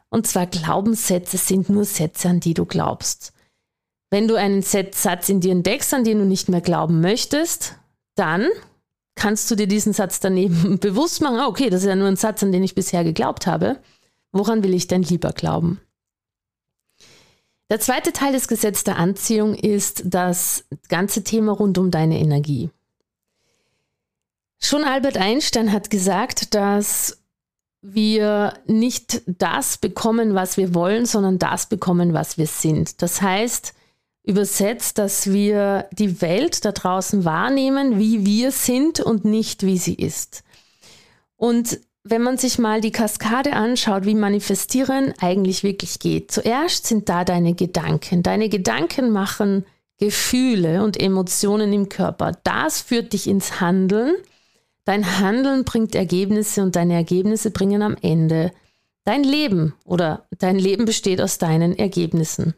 Und 0.10 0.28
zwar 0.28 0.48
Glaubenssätze 0.48 1.38
sind 1.38 1.70
nur 1.70 1.86
Sätze, 1.86 2.30
an 2.30 2.40
die 2.40 2.56
du 2.56 2.66
glaubst. 2.66 3.34
Wenn 4.10 4.28
du 4.28 4.36
einen 4.36 4.62
Satz 4.62 5.30
in 5.30 5.40
dir 5.40 5.52
entdeckst, 5.52 5.94
an 5.94 6.04
den 6.04 6.20
du 6.20 6.26
nicht 6.26 6.50
mehr 6.50 6.62
glauben 6.62 7.02
möchtest, 7.02 7.76
dann 8.16 8.48
kannst 9.16 9.50
du 9.50 9.56
dir 9.56 9.68
diesen 9.68 9.94
Satz 9.94 10.20
daneben 10.20 10.80
bewusst 10.80 11.22
machen. 11.22 11.40
Ah, 11.40 11.48
okay, 11.48 11.70
das 11.70 11.82
ist 11.82 11.88
ja 11.88 11.96
nur 11.96 12.08
ein 12.08 12.16
Satz, 12.16 12.44
an 12.44 12.52
den 12.52 12.64
ich 12.64 12.76
bisher 12.76 13.04
geglaubt 13.04 13.48
habe. 13.48 13.80
Woran 14.34 14.64
will 14.64 14.74
ich 14.74 14.88
denn 14.88 15.04
lieber 15.04 15.32
glauben? 15.32 15.80
Der 17.70 17.80
zweite 17.80 18.12
Teil 18.12 18.34
des 18.34 18.48
Gesetzes 18.48 18.84
der 18.84 18.98
Anziehung 18.98 19.56
ist 19.56 20.04
das 20.06 20.66
ganze 20.90 21.24
Thema 21.24 21.54
rund 21.54 21.78
um 21.78 21.92
deine 21.92 22.20
Energie. 22.20 22.70
Schon 24.60 24.84
Albert 24.84 25.18
Einstein 25.18 25.72
hat 25.72 25.90
gesagt, 25.90 26.56
dass 26.56 27.24
wir 27.82 28.54
nicht 28.66 29.22
das 29.28 29.78
bekommen, 29.78 30.36
was 30.36 30.58
wir 30.58 30.74
wollen, 30.74 31.06
sondern 31.06 31.38
das 31.38 31.68
bekommen, 31.68 32.14
was 32.14 32.38
wir 32.38 32.48
sind. 32.48 33.02
Das 33.02 33.22
heißt, 33.22 33.74
übersetzt, 34.24 34.98
dass 34.98 35.32
wir 35.32 35.90
die 35.92 36.22
Welt 36.22 36.66
da 36.66 36.72
draußen 36.72 37.26
wahrnehmen, 37.26 38.00
wie 38.00 38.26
wir 38.26 38.52
sind 38.52 39.00
und 39.00 39.26
nicht 39.26 39.64
wie 39.64 39.78
sie 39.78 39.96
ist. 39.96 40.44
Und 41.36 41.80
wenn 42.04 42.22
man 42.22 42.38
sich 42.38 42.60
mal 42.60 42.82
die 42.82 42.92
Kaskade 42.92 43.54
anschaut, 43.54 44.06
wie 44.06 44.16
Manifestieren 44.16 45.14
eigentlich 45.20 45.64
wirklich 45.64 46.00
geht. 46.00 46.32
Zuerst 46.32 46.88
sind 46.88 47.10
da 47.10 47.24
deine 47.24 47.54
Gedanken. 47.54 48.24
Deine 48.24 48.50
Gedanken 48.50 49.10
machen 49.10 49.66
Gefühle 50.00 50.84
und 50.84 51.00
Emotionen 51.00 51.72
im 51.72 51.88
Körper. 51.88 52.34
Das 52.44 52.82
führt 52.82 53.14
dich 53.14 53.28
ins 53.28 53.62
Handeln 53.62 54.16
Dein 54.86 55.20
Handeln 55.20 55.64
bringt 55.64 55.96
Ergebnisse 55.96 56.62
und 56.62 56.76
deine 56.76 56.94
Ergebnisse 56.94 57.52
bringen 57.52 57.82
am 57.82 57.96
Ende 58.02 58.52
dein 59.06 59.24
Leben 59.24 59.76
oder 59.86 60.28
dein 60.40 60.58
Leben 60.58 60.86
besteht 60.86 61.22
aus 61.22 61.38
deinen 61.38 61.78
Ergebnissen. 61.78 62.54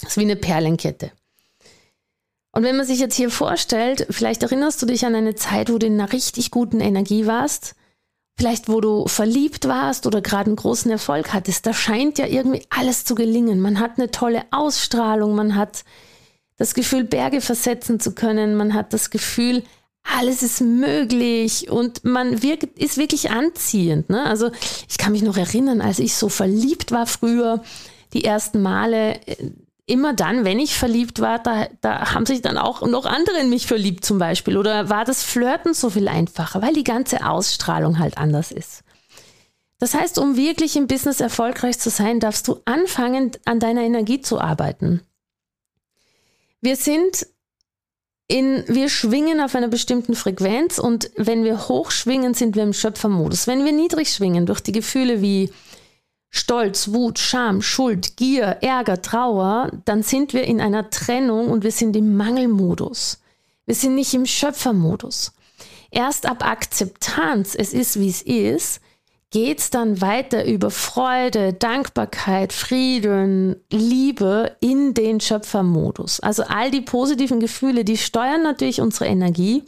Das 0.00 0.10
ist 0.10 0.16
wie 0.16 0.22
eine 0.22 0.36
Perlenkette. 0.36 1.12
Und 2.52 2.64
wenn 2.64 2.76
man 2.76 2.86
sich 2.86 2.98
jetzt 2.98 3.14
hier 3.14 3.30
vorstellt, 3.30 4.06
vielleicht 4.10 4.42
erinnerst 4.42 4.82
du 4.82 4.86
dich 4.86 5.06
an 5.06 5.14
eine 5.14 5.34
Zeit, 5.34 5.72
wo 5.72 5.78
du 5.78 5.86
in 5.86 5.94
einer 5.94 6.12
richtig 6.12 6.50
guten 6.50 6.80
Energie 6.80 7.26
warst, 7.26 7.74
vielleicht 8.36 8.68
wo 8.68 8.80
du 8.80 9.06
verliebt 9.06 9.68
warst 9.68 10.06
oder 10.06 10.20
gerade 10.20 10.46
einen 10.46 10.56
großen 10.56 10.90
Erfolg 10.90 11.32
hattest, 11.32 11.66
da 11.66 11.72
scheint 11.72 12.18
ja 12.18 12.26
irgendwie 12.26 12.64
alles 12.70 13.04
zu 13.04 13.14
gelingen. 13.14 13.60
Man 13.60 13.78
hat 13.78 13.98
eine 13.98 14.10
tolle 14.10 14.44
Ausstrahlung, 14.50 15.34
man 15.34 15.54
hat 15.54 15.84
das 16.56 16.74
Gefühl, 16.74 17.04
Berge 17.04 17.40
versetzen 17.40 18.00
zu 18.00 18.14
können, 18.14 18.56
man 18.56 18.74
hat 18.74 18.92
das 18.92 19.10
Gefühl, 19.10 19.62
alles 20.04 20.42
ist 20.42 20.60
möglich 20.60 21.70
und 21.70 22.04
man 22.04 22.42
wirkt, 22.42 22.78
ist 22.78 22.98
wirklich 22.98 23.30
anziehend. 23.30 24.10
Ne? 24.10 24.24
Also 24.24 24.50
ich 24.88 24.98
kann 24.98 25.12
mich 25.12 25.22
noch 25.22 25.36
erinnern, 25.36 25.80
als 25.80 25.98
ich 25.98 26.14
so 26.14 26.28
verliebt 26.28 26.90
war 26.90 27.06
früher, 27.06 27.62
die 28.12 28.24
ersten 28.24 28.62
Male, 28.62 29.20
äh, 29.26 29.50
immer 29.86 30.14
dann, 30.14 30.44
wenn 30.44 30.60
ich 30.60 30.76
verliebt 30.76 31.20
war, 31.20 31.38
da, 31.38 31.66
da 31.80 32.14
haben 32.14 32.26
sich 32.26 32.42
dann 32.42 32.56
auch 32.56 32.82
noch 32.82 33.04
andere 33.04 33.38
in 33.38 33.50
mich 33.50 33.66
verliebt 33.66 34.04
zum 34.04 34.18
Beispiel. 34.18 34.56
Oder 34.56 34.88
war 34.88 35.04
das 35.04 35.22
Flirten 35.22 35.74
so 35.74 35.90
viel 35.90 36.08
einfacher, 36.08 36.62
weil 36.62 36.72
die 36.72 36.84
ganze 36.84 37.26
Ausstrahlung 37.26 37.98
halt 37.98 38.18
anders 38.18 38.52
ist. 38.52 38.84
Das 39.78 39.94
heißt, 39.94 40.18
um 40.18 40.36
wirklich 40.36 40.76
im 40.76 40.86
Business 40.86 41.20
erfolgreich 41.20 41.78
zu 41.78 41.90
sein, 41.90 42.20
darfst 42.20 42.46
du 42.46 42.60
anfangen, 42.64 43.32
an 43.44 43.58
deiner 43.58 43.82
Energie 43.82 44.20
zu 44.20 44.40
arbeiten. 44.40 45.02
Wir 46.60 46.76
sind 46.76 47.26
in, 48.28 48.64
wir 48.68 48.88
schwingen 48.88 49.40
auf 49.40 49.56
einer 49.56 49.66
bestimmten 49.66 50.14
Frequenz 50.14 50.78
und 50.78 51.10
wenn 51.16 51.42
wir 51.42 51.68
hoch 51.68 51.90
schwingen, 51.90 52.34
sind 52.34 52.54
wir 52.54 52.62
im 52.62 52.72
Schöpfermodus. 52.72 53.48
Wenn 53.48 53.64
wir 53.64 53.72
niedrig 53.72 54.10
schwingen 54.10 54.46
durch 54.46 54.60
die 54.60 54.70
Gefühle 54.70 55.20
wie 55.20 55.50
Stolz, 56.34 56.92
Wut, 56.92 57.18
Scham, 57.18 57.60
Schuld, 57.60 58.16
Gier, 58.16 58.56
Ärger, 58.62 59.02
Trauer, 59.02 59.70
dann 59.84 60.02
sind 60.02 60.32
wir 60.32 60.44
in 60.44 60.62
einer 60.62 60.88
Trennung 60.88 61.50
und 61.50 61.62
wir 61.62 61.70
sind 61.70 61.94
im 61.94 62.16
Mangelmodus. 62.16 63.20
Wir 63.66 63.74
sind 63.74 63.94
nicht 63.94 64.14
im 64.14 64.24
Schöpfermodus. 64.24 65.32
Erst 65.90 66.24
ab 66.24 66.42
Akzeptanz, 66.42 67.54
es 67.54 67.74
ist 67.74 68.00
wie 68.00 68.08
es 68.08 68.22
ist, 68.22 68.80
geht 69.30 69.58
es 69.58 69.68
dann 69.68 70.00
weiter 70.00 70.46
über 70.46 70.70
Freude, 70.70 71.52
Dankbarkeit, 71.52 72.54
Frieden, 72.54 73.56
Liebe 73.70 74.56
in 74.60 74.94
den 74.94 75.20
Schöpfermodus. 75.20 76.20
Also 76.20 76.44
all 76.44 76.70
die 76.70 76.80
positiven 76.80 77.40
Gefühle, 77.40 77.84
die 77.84 77.98
steuern 77.98 78.42
natürlich 78.42 78.80
unsere 78.80 79.04
Energie 79.04 79.64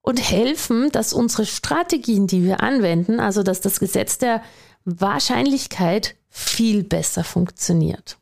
und 0.00 0.18
helfen, 0.18 0.90
dass 0.90 1.12
unsere 1.12 1.44
Strategien, 1.44 2.26
die 2.26 2.44
wir 2.44 2.62
anwenden, 2.62 3.20
also 3.20 3.42
dass 3.42 3.60
das 3.60 3.78
Gesetz 3.78 4.16
der 4.16 4.40
Wahrscheinlichkeit 4.86 6.14
viel 6.30 6.84
besser 6.84 7.24
funktioniert. 7.24 8.16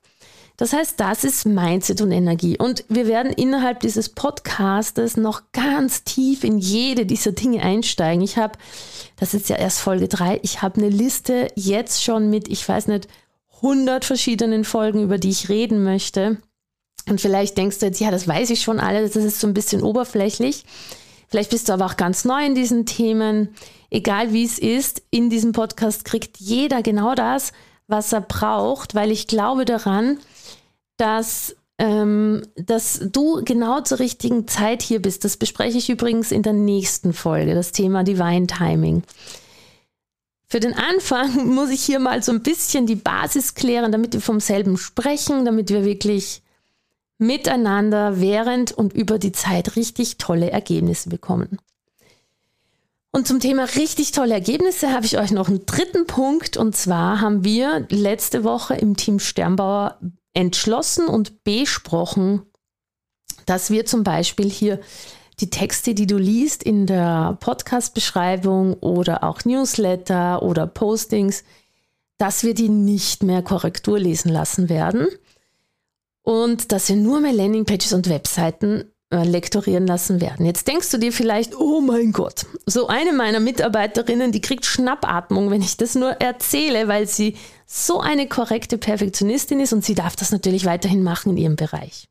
Das 0.57 0.73
heißt, 0.73 1.01
das 1.01 1.25
ist 1.25 1.47
Mindset 1.47 2.01
und 2.01 2.13
Energie. 2.13 2.57
Und 2.57 2.85
wir 2.89 3.07
werden 3.07 3.33
innerhalb 3.33 3.81
dieses 3.81 4.09
Podcastes 4.09 5.17
noch 5.17 5.43
ganz 5.53 6.05
tief 6.05 6.45
in 6.45 6.59
jede 6.59 7.07
dieser 7.07 7.33
Dinge 7.33 7.63
einsteigen. 7.63 8.23
Ich 8.23 8.37
habe, 8.37 8.57
das 9.17 9.35
ist 9.35 9.49
ja 9.49 9.57
erst 9.57 9.81
Folge 9.81 10.07
3, 10.07 10.41
ich 10.43 10.63
habe 10.63 10.81
eine 10.81 10.91
Liste 10.91 11.49
jetzt 11.57 12.05
schon 12.05 12.31
mit, 12.31 12.49
ich 12.49 12.67
weiß 12.69 12.87
nicht, 12.87 13.09
100 13.57 14.05
verschiedenen 14.05 14.65
Folgen, 14.65 15.03
über 15.03 15.19
die 15.19 15.31
ich 15.31 15.49
reden 15.49 15.83
möchte. 15.83 16.39
Und 17.09 17.21
vielleicht 17.21 17.59
denkst 17.59 17.81
du 17.81 17.87
jetzt, 17.87 18.01
ja, 18.01 18.11
das 18.11 18.29
weiß 18.29 18.51
ich 18.51 18.63
schon 18.63 18.79
alles, 18.79 19.13
das 19.13 19.25
ist 19.25 19.41
so 19.41 19.47
ein 19.47 19.55
bisschen 19.55 19.83
oberflächlich. 19.83 20.65
Vielleicht 21.35 21.51
bist 21.51 21.69
du 21.69 21.73
aber 21.73 21.87
auch 21.87 21.97
ganz 21.97 22.25
neu 22.25 22.47
in 22.47 22.55
diesen 22.55 22.87
Themen. 22.87 23.49
Egal 23.91 24.33
wie 24.33 24.45
es 24.45 24.57
ist, 24.57 25.03
in 25.11 25.31
diesem 25.31 25.51
Podcast 25.51 26.05
kriegt 26.05 26.37
jeder 26.39 26.81
genau 26.81 27.17
das, 27.17 27.53
was 27.89 28.13
er 28.13 28.21
braucht, 28.21 28.95
weil 28.95 29.11
ich 29.11 29.27
glaube 29.27 29.65
daran, 29.65 30.21
dass, 30.97 31.57
ähm, 31.79 32.47
dass 32.55 33.01
du 33.11 33.43
genau 33.45 33.81
zur 33.81 33.99
richtigen 33.99 34.47
Zeit 34.47 34.81
hier 34.81 35.03
bist. 35.03 35.25
Das 35.25 35.37
bespreche 35.37 35.77
ich 35.77 35.91
übrigens 35.91 36.31
in 36.31 36.45
der 36.45 36.53
nächsten 36.53 37.13
Folge, 37.13 37.57
das 37.57 37.73
Thema 37.73 38.05
Divine 38.05 38.47
Timing. 38.47 39.03
Für 40.47 40.61
den 40.61 40.75
Anfang 40.75 41.49
muss 41.53 41.71
ich 41.71 41.83
hier 41.83 41.99
mal 41.99 42.23
so 42.23 42.31
ein 42.31 42.45
bisschen 42.45 42.87
die 42.87 42.95
Basis 42.95 43.55
klären, 43.55 43.91
damit 43.91 44.13
wir 44.13 44.21
vom 44.21 44.39
selben 44.39 44.77
sprechen, 44.77 45.45
damit 45.45 45.71
wir 45.71 45.85
wirklich 45.85 46.44
miteinander 47.27 48.21
während 48.21 48.73
und 48.73 48.93
über 48.93 49.19
die 49.19 49.33
Zeit 49.33 49.77
richtig 49.77 50.19
tolle 50.19 50.51
Ergebnisse 50.51 51.09
bekommen. 51.09 51.59
Und 53.11 53.29
zum 53.29 53.39
Thema 53.39 53.65
richtig 53.77 54.11
tolle 54.11 54.35
Ergebnisse 54.35 54.93
habe 54.93 55.07
ich 55.07 55.19
euch 55.19 55.31
noch 55.31 55.49
einen 55.49 55.67
dritten 55.67 56.07
Punkt. 56.07 56.57
Und 56.57 56.75
zwar 56.75 57.21
haben 57.21 57.45
wir 57.45 57.87
letzte 57.89 58.43
Woche 58.43 58.75
im 58.75 58.97
Team 58.97 59.21
Sternbauer 59.21 60.01
entschlossen 60.33 61.07
und 61.07 61.45
besprochen, 61.45 62.43
dass 63.47 63.71
wir 63.71 63.87
zum 63.87 64.03
Beispiel 64.03 64.51
hier 64.51 64.81
die 65.41 65.51
Texte, 65.51 65.95
die 65.95 66.09
du 66.09 66.17
liest 66.17 66.65
in 66.65 66.87
der 66.87 67.37
Podcast-Beschreibung 67.39 68.75
oder 68.75 69.23
auch 69.23 69.45
Newsletter 69.45 70.43
oder 70.43 70.67
Postings, 70.67 71.45
dass 72.19 72.43
wir 72.43 72.55
die 72.55 72.69
nicht 72.69 73.23
mehr 73.23 73.43
Korrektur 73.43 73.99
lesen 73.99 74.31
lassen 74.31 74.69
werden 74.69 75.07
und 76.25 76.73
dass 76.73 76.89
wir 76.89 76.97
nur 76.97 77.21
mehr 77.21 77.33
Landingpages 77.33 77.93
und 77.93 78.09
Webseiten 78.09 78.91
äh, 79.11 79.23
lektorieren 79.23 79.87
lassen 79.87 80.21
werden. 80.21 80.47
Jetzt 80.47 80.67
denkst 80.67 80.91
du 80.91 80.99
dir 80.99 81.13
vielleicht, 81.13 81.55
oh 81.57 81.81
mein 81.81 82.13
Gott, 82.13 82.47
so 82.67 82.89
eine 82.89 83.13
meiner 83.13 83.39
Mitarbeiterinnen, 83.39 84.33
die 84.33 84.41
kriegt 84.41 84.65
Schnappatmung, 84.65 85.51
wenn 85.51 85.63
ich 85.63 85.77
das 85.77 85.95
nur 85.95 86.11
erzähle, 86.13 86.89
weil 86.89 87.07
sie 87.07 87.37
so 87.67 88.01
eine 88.01 88.27
korrekte 88.27 88.79
Perfektionistin 88.79 89.61
ist 89.61 89.73
und 89.73 89.85
sie 89.85 89.95
darf 89.95 90.17
das 90.17 90.33
natürlich 90.33 90.65
weiterhin 90.65 91.03
machen 91.03 91.33
in 91.33 91.37
ihrem 91.37 91.57
Bereich. 91.57 92.09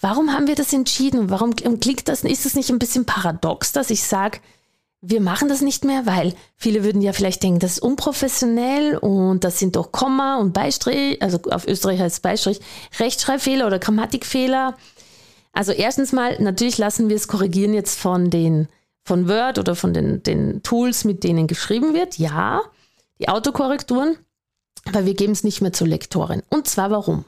Warum 0.00 0.32
haben 0.32 0.46
wir 0.46 0.54
das 0.54 0.72
entschieden? 0.72 1.28
Warum 1.28 1.54
klingt 1.54 2.08
das? 2.08 2.24
Ist 2.24 2.46
es 2.46 2.54
nicht 2.54 2.70
ein 2.70 2.78
bisschen 2.78 3.04
paradox, 3.04 3.72
dass 3.72 3.90
ich 3.90 4.02
sage, 4.02 4.40
wir 5.02 5.20
machen 5.20 5.48
das 5.48 5.62
nicht 5.62 5.84
mehr, 5.84 6.04
weil 6.04 6.34
viele 6.56 6.84
würden 6.84 7.00
ja 7.00 7.12
vielleicht 7.12 7.42
denken, 7.42 7.58
das 7.58 7.72
ist 7.72 7.82
unprofessionell 7.82 8.98
und 8.98 9.44
das 9.44 9.58
sind 9.58 9.76
doch 9.76 9.92
Komma 9.92 10.38
und 10.38 10.52
Beistrich, 10.52 11.20
also 11.22 11.38
auf 11.50 11.66
Österreich 11.66 12.00
heißt 12.00 12.22
Beistrich, 12.22 12.60
Rechtschreibfehler 12.98 13.66
oder 13.66 13.78
Grammatikfehler. 13.78 14.76
Also 15.52 15.72
erstens 15.72 16.12
mal, 16.12 16.40
natürlich 16.40 16.76
lassen 16.78 17.08
wir 17.08 17.16
es 17.16 17.28
korrigieren 17.28 17.74
jetzt 17.74 17.98
von 17.98 18.30
den 18.30 18.68
von 19.02 19.26
Word 19.26 19.58
oder 19.58 19.74
von 19.74 19.94
den, 19.94 20.22
den 20.22 20.62
Tools, 20.62 21.04
mit 21.04 21.24
denen 21.24 21.46
geschrieben 21.46 21.94
wird. 21.94 22.18
Ja, 22.18 22.60
die 23.18 23.28
Autokorrekturen, 23.28 24.18
aber 24.84 25.06
wir 25.06 25.14
geben 25.14 25.32
es 25.32 25.42
nicht 25.42 25.62
mehr 25.62 25.72
zur 25.72 25.88
Lektorin. 25.88 26.42
Und 26.50 26.68
zwar 26.68 26.90
warum? 26.90 27.24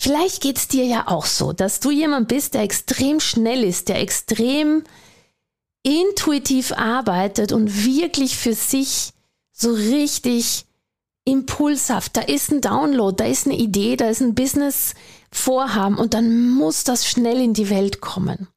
Vielleicht 0.00 0.42
geht 0.42 0.58
es 0.58 0.68
dir 0.68 0.84
ja 0.84 1.04
auch 1.06 1.26
so, 1.26 1.52
dass 1.52 1.80
du 1.80 1.90
jemand 1.90 2.28
bist, 2.28 2.54
der 2.54 2.62
extrem 2.62 3.20
schnell 3.20 3.64
ist, 3.64 3.88
der 3.88 4.00
extrem 4.00 4.84
intuitiv 5.88 6.72
arbeitet 6.72 7.52
und 7.52 7.86
wirklich 7.86 8.36
für 8.36 8.52
sich 8.52 9.12
so 9.52 9.72
richtig 9.72 10.66
impulshaft. 11.24 12.16
Da 12.16 12.20
ist 12.22 12.50
ein 12.50 12.60
Download, 12.60 13.14
da 13.16 13.28
ist 13.28 13.46
eine 13.46 13.56
Idee, 13.56 13.96
da 13.96 14.08
ist 14.08 14.20
ein 14.20 14.34
Business-Vorhaben 14.34 15.96
und 15.96 16.14
dann 16.14 16.50
muss 16.50 16.84
das 16.84 17.06
schnell 17.06 17.40
in 17.40 17.54
die 17.54 17.70
Welt 17.70 18.00
kommen. 18.00 18.48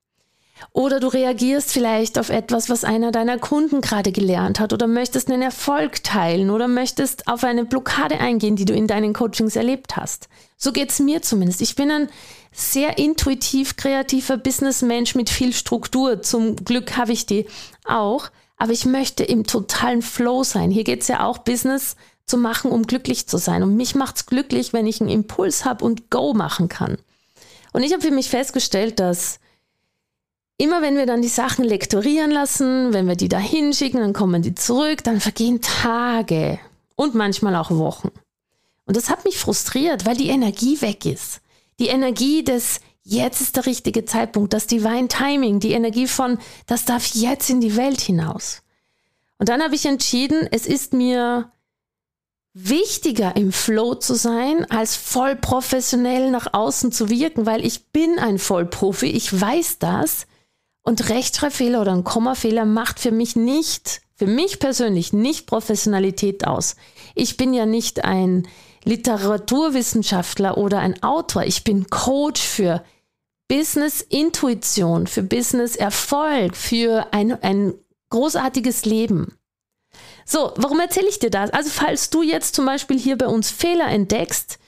Oder 0.74 1.00
du 1.00 1.08
reagierst 1.08 1.72
vielleicht 1.72 2.20
auf 2.20 2.30
etwas, 2.30 2.70
was 2.70 2.84
einer 2.84 3.12
deiner 3.12 3.40
Kunden 3.40 3.82
gerade 3.82 4.12
gelernt 4.12 4.60
hat 4.60 4.74
oder 4.74 4.88
möchtest 4.88 5.30
einen 5.30 5.42
Erfolg 5.42 6.04
teilen 6.04 6.50
oder 6.50 6.68
möchtest 6.68 7.28
auf 7.28 7.44
eine 7.44 7.66
Blockade 7.66 8.20
eingehen, 8.20 8.56
die 8.56 8.66
du 8.66 8.74
in 8.74 8.88
deinen 8.88 9.14
Coachings 9.14 9.56
erlebt 9.56 9.98
hast. 9.98 10.30
So 10.58 10.72
geht's 10.72 11.00
mir 11.00 11.22
zumindest. 11.22 11.62
Ich 11.62 11.76
bin 11.76 11.90
ein 11.90 12.10
sehr 12.52 12.98
intuitiv 12.98 13.78
kreativer 13.78 14.38
Businessmensch 14.38 15.16
mit 15.16 15.30
viel 15.30 15.54
Struktur. 15.54 16.22
Zum 16.22 16.58
Glück 16.58 16.98
habe 16.98 17.14
ich 17.14 17.26
die 17.26 17.46
auch. 17.86 18.30
Aber 18.58 18.74
ich 18.74 18.86
möchte 18.86 19.24
im 19.24 19.46
totalen 19.46 20.02
Flow 20.02 20.44
sein. 20.44 20.70
Hier 20.70 20.84
geht's 20.84 21.08
ja 21.08 21.26
auch 21.26 21.40
Business 21.40 21.96
zu 22.26 22.38
machen, 22.38 22.72
um 22.72 22.84
glücklich 22.84 23.28
zu 23.28 23.38
sein. 23.38 23.64
Und 23.64 23.76
mich 23.76 23.96
macht's 23.96 24.28
glücklich, 24.28 24.72
wenn 24.72 24.86
ich 24.86 25.02
einen 25.02 25.10
Impuls 25.10 25.66
habe 25.66 25.84
und 25.84 26.12
Go 26.12 26.34
machen 26.34 26.70
kann. 26.70 26.98
Und 27.74 27.84
ich 27.84 27.92
habe 27.92 28.04
für 28.04 28.12
mich 28.12 28.30
festgestellt, 28.30 29.00
dass 29.00 29.40
immer 30.58 30.82
wenn 30.82 30.96
wir 30.96 31.08
dann 31.08 31.22
die 31.22 31.28
Sachen 31.28 31.66
lektorieren 31.66 32.30
lassen, 32.30 32.94
wenn 32.94 33.08
wir 33.08 33.16
die 33.16 33.30
da 33.30 33.40
hinschicken, 33.40 34.00
dann 34.00 34.14
kommen 34.14 34.44
die 34.44 34.54
zurück, 34.54 35.04
dann 35.04 35.20
vergehen 35.20 35.62
Tage 35.62 36.60
und 36.96 37.16
manchmal 37.16 37.56
auch 37.56 37.72
Wochen. 37.72 38.12
Und 38.86 38.96
das 38.96 39.10
hat 39.10 39.26
mich 39.26 39.40
frustriert, 39.40 40.06
weil 40.06 40.18
die 40.18 40.30
Energie 40.30 40.82
weg 40.82 41.06
ist. 41.06 41.42
Die 41.80 41.88
Energie 41.88 42.44
des 42.44 42.80
Jetzt 43.04 43.42
ist 43.42 43.56
der 43.56 43.66
richtige 43.66 44.06
Zeitpunkt, 44.06 44.54
das 44.54 44.68
Divine 44.68 45.08
Timing, 45.08 45.60
die 45.60 45.72
Energie 45.72 46.08
von 46.08 46.38
das 46.68 46.86
darf 46.86 47.08
jetzt 47.16 47.50
in 47.50 47.60
die 47.60 47.76
Welt 47.76 48.00
hinaus. 48.00 48.62
Und 49.40 49.50
dann 49.50 49.64
habe 49.64 49.74
ich 49.74 49.88
entschieden, 49.88 50.48
es 50.52 50.68
ist 50.68 50.94
mir 50.94 51.52
wichtiger 52.54 53.36
im 53.36 53.52
Flow 53.52 53.96
zu 53.96 54.14
sein, 54.14 54.70
als 54.70 54.96
voll 54.96 55.36
professionell 55.36 56.30
nach 56.30 56.54
außen 56.54 56.92
zu 56.92 57.10
wirken, 57.10 57.46
weil 57.48 57.66
ich 57.66 57.88
bin 57.88 58.20
ein 58.20 58.38
Vollprofi, 58.38 59.08
ich 59.08 59.40
weiß 59.40 59.80
das. 59.80 60.28
Und 60.84 61.10
Rechtschreibfehler 61.10 61.82
oder 61.82 61.94
ein 61.94 62.04
Kommafehler 62.04 62.66
macht 62.66 63.00
für 63.00 63.12
mich 63.12 63.36
nicht, 63.36 64.02
für 64.16 64.28
mich 64.28 64.60
persönlich 64.60 65.12
nicht 65.14 65.48
Professionalität 65.48 66.46
aus. 66.46 66.76
Ich 67.16 67.38
bin 67.38 67.54
ja 67.54 67.66
nicht 67.66 68.04
ein 68.04 68.48
Literaturwissenschaftler 68.84 70.58
oder 70.58 70.80
ein 70.80 71.02
Autor. 71.04 71.44
Ich 71.44 71.64
bin 71.64 71.90
Coach 71.90 72.42
für 72.42 72.84
Business 73.48 74.02
Intuition, 74.02 75.08
für 75.08 75.24
Business 75.24 75.76
Erfolg, 75.76 76.56
für 76.56 77.08
ein, 77.12 77.42
ein 77.44 77.74
großartiges 78.10 78.86
Leben. 78.86 79.38
So, 80.26 80.54
warum 80.56 80.80
erzähle 80.80 81.10
ich 81.10 81.20
dir 81.20 81.30
das? 81.30 81.52
Also, 81.52 81.70
falls 81.70 82.10
du 82.10 82.22
jetzt 82.22 82.56
zum 82.56 82.66
Beispiel 82.66 82.98
hier 82.98 83.18
bei 83.18 83.28
uns 83.28 83.52
Fehler 83.52 83.88
entdeckst, 83.88 84.60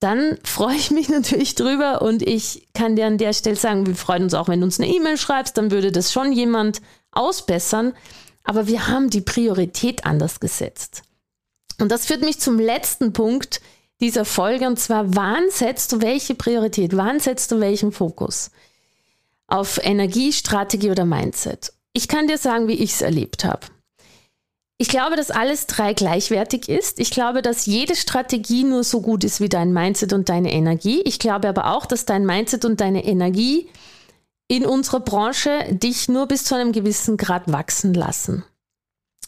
dann 0.00 0.38
freue 0.44 0.76
ich 0.76 0.90
mich 0.90 1.08
natürlich 1.10 1.54
drüber 1.54 2.02
und 2.02 2.22
ich 2.22 2.68
kann 2.74 2.96
dir 2.96 3.06
an 3.06 3.18
der 3.18 3.32
Stelle 3.32 3.56
sagen, 3.56 3.86
wir 3.86 3.94
freuen 3.94 4.24
uns 4.24 4.34
auch, 4.34 4.48
wenn 4.48 4.60
du 4.60 4.66
uns 4.66 4.80
eine 4.80 4.92
E-Mail 4.92 5.16
schreibst, 5.16 5.56
dann 5.56 5.70
würde 5.70 5.92
das 5.92 6.12
schon 6.12 6.32
jemand 6.32 6.82
ausbessern. 7.12 7.94
Aber 8.42 8.66
wir 8.66 8.88
haben 8.88 9.08
die 9.08 9.22
Priorität 9.22 10.04
anders 10.04 10.40
gesetzt. 10.40 11.02
Und 11.80 11.90
das 11.90 12.06
führt 12.06 12.22
mich 12.22 12.40
zum 12.40 12.58
letzten 12.58 13.12
Punkt 13.12 13.60
dieser 14.00 14.24
Folge 14.24 14.66
und 14.66 14.78
zwar, 14.78 15.14
wann 15.14 15.50
setzt 15.50 15.92
du 15.92 16.02
welche 16.02 16.34
Priorität? 16.34 16.96
Wann 16.96 17.20
setzt 17.20 17.52
du 17.52 17.60
welchen 17.60 17.92
Fokus? 17.92 18.50
Auf 19.46 19.78
Energie, 19.82 20.32
Strategie 20.32 20.90
oder 20.90 21.04
Mindset? 21.04 21.72
Ich 21.92 22.08
kann 22.08 22.26
dir 22.26 22.38
sagen, 22.38 22.68
wie 22.68 22.74
ich 22.74 22.92
es 22.92 23.02
erlebt 23.02 23.44
habe. 23.44 23.66
Ich 24.76 24.88
glaube, 24.88 25.14
dass 25.14 25.30
alles 25.30 25.66
drei 25.66 25.94
gleichwertig 25.94 26.68
ist. 26.68 26.98
Ich 26.98 27.10
glaube, 27.10 27.42
dass 27.42 27.66
jede 27.66 27.94
Strategie 27.94 28.64
nur 28.64 28.82
so 28.82 29.00
gut 29.00 29.22
ist 29.22 29.40
wie 29.40 29.48
dein 29.48 29.72
Mindset 29.72 30.12
und 30.12 30.28
deine 30.28 30.52
Energie. 30.52 31.00
Ich 31.02 31.20
glaube 31.20 31.48
aber 31.48 31.70
auch, 31.70 31.86
dass 31.86 32.06
dein 32.06 32.26
Mindset 32.26 32.64
und 32.64 32.80
deine 32.80 33.04
Energie 33.04 33.68
in 34.48 34.66
unserer 34.66 35.00
Branche 35.00 35.64
dich 35.70 36.08
nur 36.08 36.26
bis 36.26 36.44
zu 36.44 36.56
einem 36.56 36.72
gewissen 36.72 37.16
Grad 37.16 37.50
wachsen 37.50 37.94
lassen. 37.94 38.44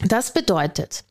Das 0.00 0.32
bedeutet, 0.32 1.04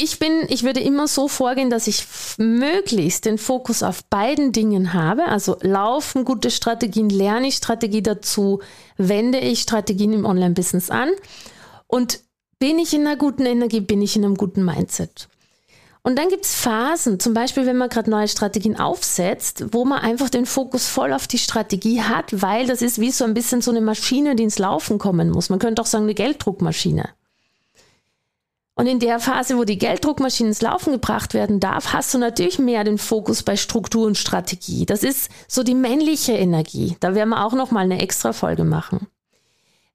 ich 0.00 0.20
bin, 0.20 0.46
ich 0.48 0.62
würde 0.62 0.78
immer 0.78 1.08
so 1.08 1.26
vorgehen, 1.26 1.70
dass 1.70 1.88
ich 1.88 2.06
möglichst 2.38 3.24
den 3.24 3.36
Fokus 3.36 3.82
auf 3.82 4.04
beiden 4.04 4.52
Dingen 4.52 4.94
habe. 4.94 5.24
Also 5.24 5.56
laufen 5.60 6.24
gute 6.24 6.52
Strategien, 6.52 7.10
lerne 7.10 7.48
ich 7.48 7.56
Strategie 7.56 8.00
dazu, 8.00 8.60
wende 8.96 9.38
ich 9.40 9.60
Strategien 9.60 10.12
im 10.12 10.24
Online-Business 10.24 10.90
an 10.90 11.10
und 11.88 12.20
bin 12.60 12.78
ich 12.78 12.94
in 12.94 13.08
einer 13.08 13.16
guten 13.16 13.44
Energie, 13.44 13.80
bin 13.80 14.00
ich 14.00 14.14
in 14.14 14.24
einem 14.24 14.36
guten 14.36 14.64
Mindset. 14.64 15.28
Und 16.02 16.16
dann 16.16 16.28
gibt 16.28 16.44
es 16.44 16.54
Phasen, 16.54 17.18
zum 17.18 17.34
Beispiel 17.34 17.66
wenn 17.66 17.76
man 17.76 17.88
gerade 17.88 18.08
neue 18.08 18.28
Strategien 18.28 18.78
aufsetzt, 18.78 19.64
wo 19.72 19.84
man 19.84 19.98
einfach 19.98 20.30
den 20.30 20.46
Fokus 20.46 20.86
voll 20.86 21.12
auf 21.12 21.26
die 21.26 21.38
Strategie 21.38 22.02
hat, 22.02 22.40
weil 22.40 22.68
das 22.68 22.82
ist 22.82 23.00
wie 23.00 23.10
so 23.10 23.24
ein 23.24 23.34
bisschen 23.34 23.62
so 23.62 23.72
eine 23.72 23.80
Maschine, 23.80 24.36
die 24.36 24.44
ins 24.44 24.60
Laufen 24.60 24.98
kommen 24.98 25.28
muss. 25.30 25.50
Man 25.50 25.58
könnte 25.58 25.82
auch 25.82 25.86
sagen, 25.86 26.04
eine 26.04 26.14
Gelddruckmaschine. 26.14 27.08
Und 28.78 28.86
in 28.86 29.00
der 29.00 29.18
Phase, 29.18 29.58
wo 29.58 29.64
die 29.64 29.76
Gelddruckmaschine 29.76 30.50
ins 30.50 30.62
Laufen 30.62 30.92
gebracht 30.92 31.34
werden 31.34 31.58
darf, 31.58 31.92
hast 31.92 32.14
du 32.14 32.18
natürlich 32.18 32.60
mehr 32.60 32.84
den 32.84 32.96
Fokus 32.96 33.42
bei 33.42 33.56
Struktur 33.56 34.06
und 34.06 34.16
Strategie. 34.16 34.86
Das 34.86 35.02
ist 35.02 35.32
so 35.48 35.64
die 35.64 35.74
männliche 35.74 36.34
Energie. 36.34 36.96
Da 37.00 37.16
werden 37.16 37.30
wir 37.30 37.44
auch 37.44 37.54
noch 37.54 37.72
mal 37.72 37.80
eine 37.80 38.00
extra 38.00 38.32
Folge 38.32 38.62
machen. 38.62 39.08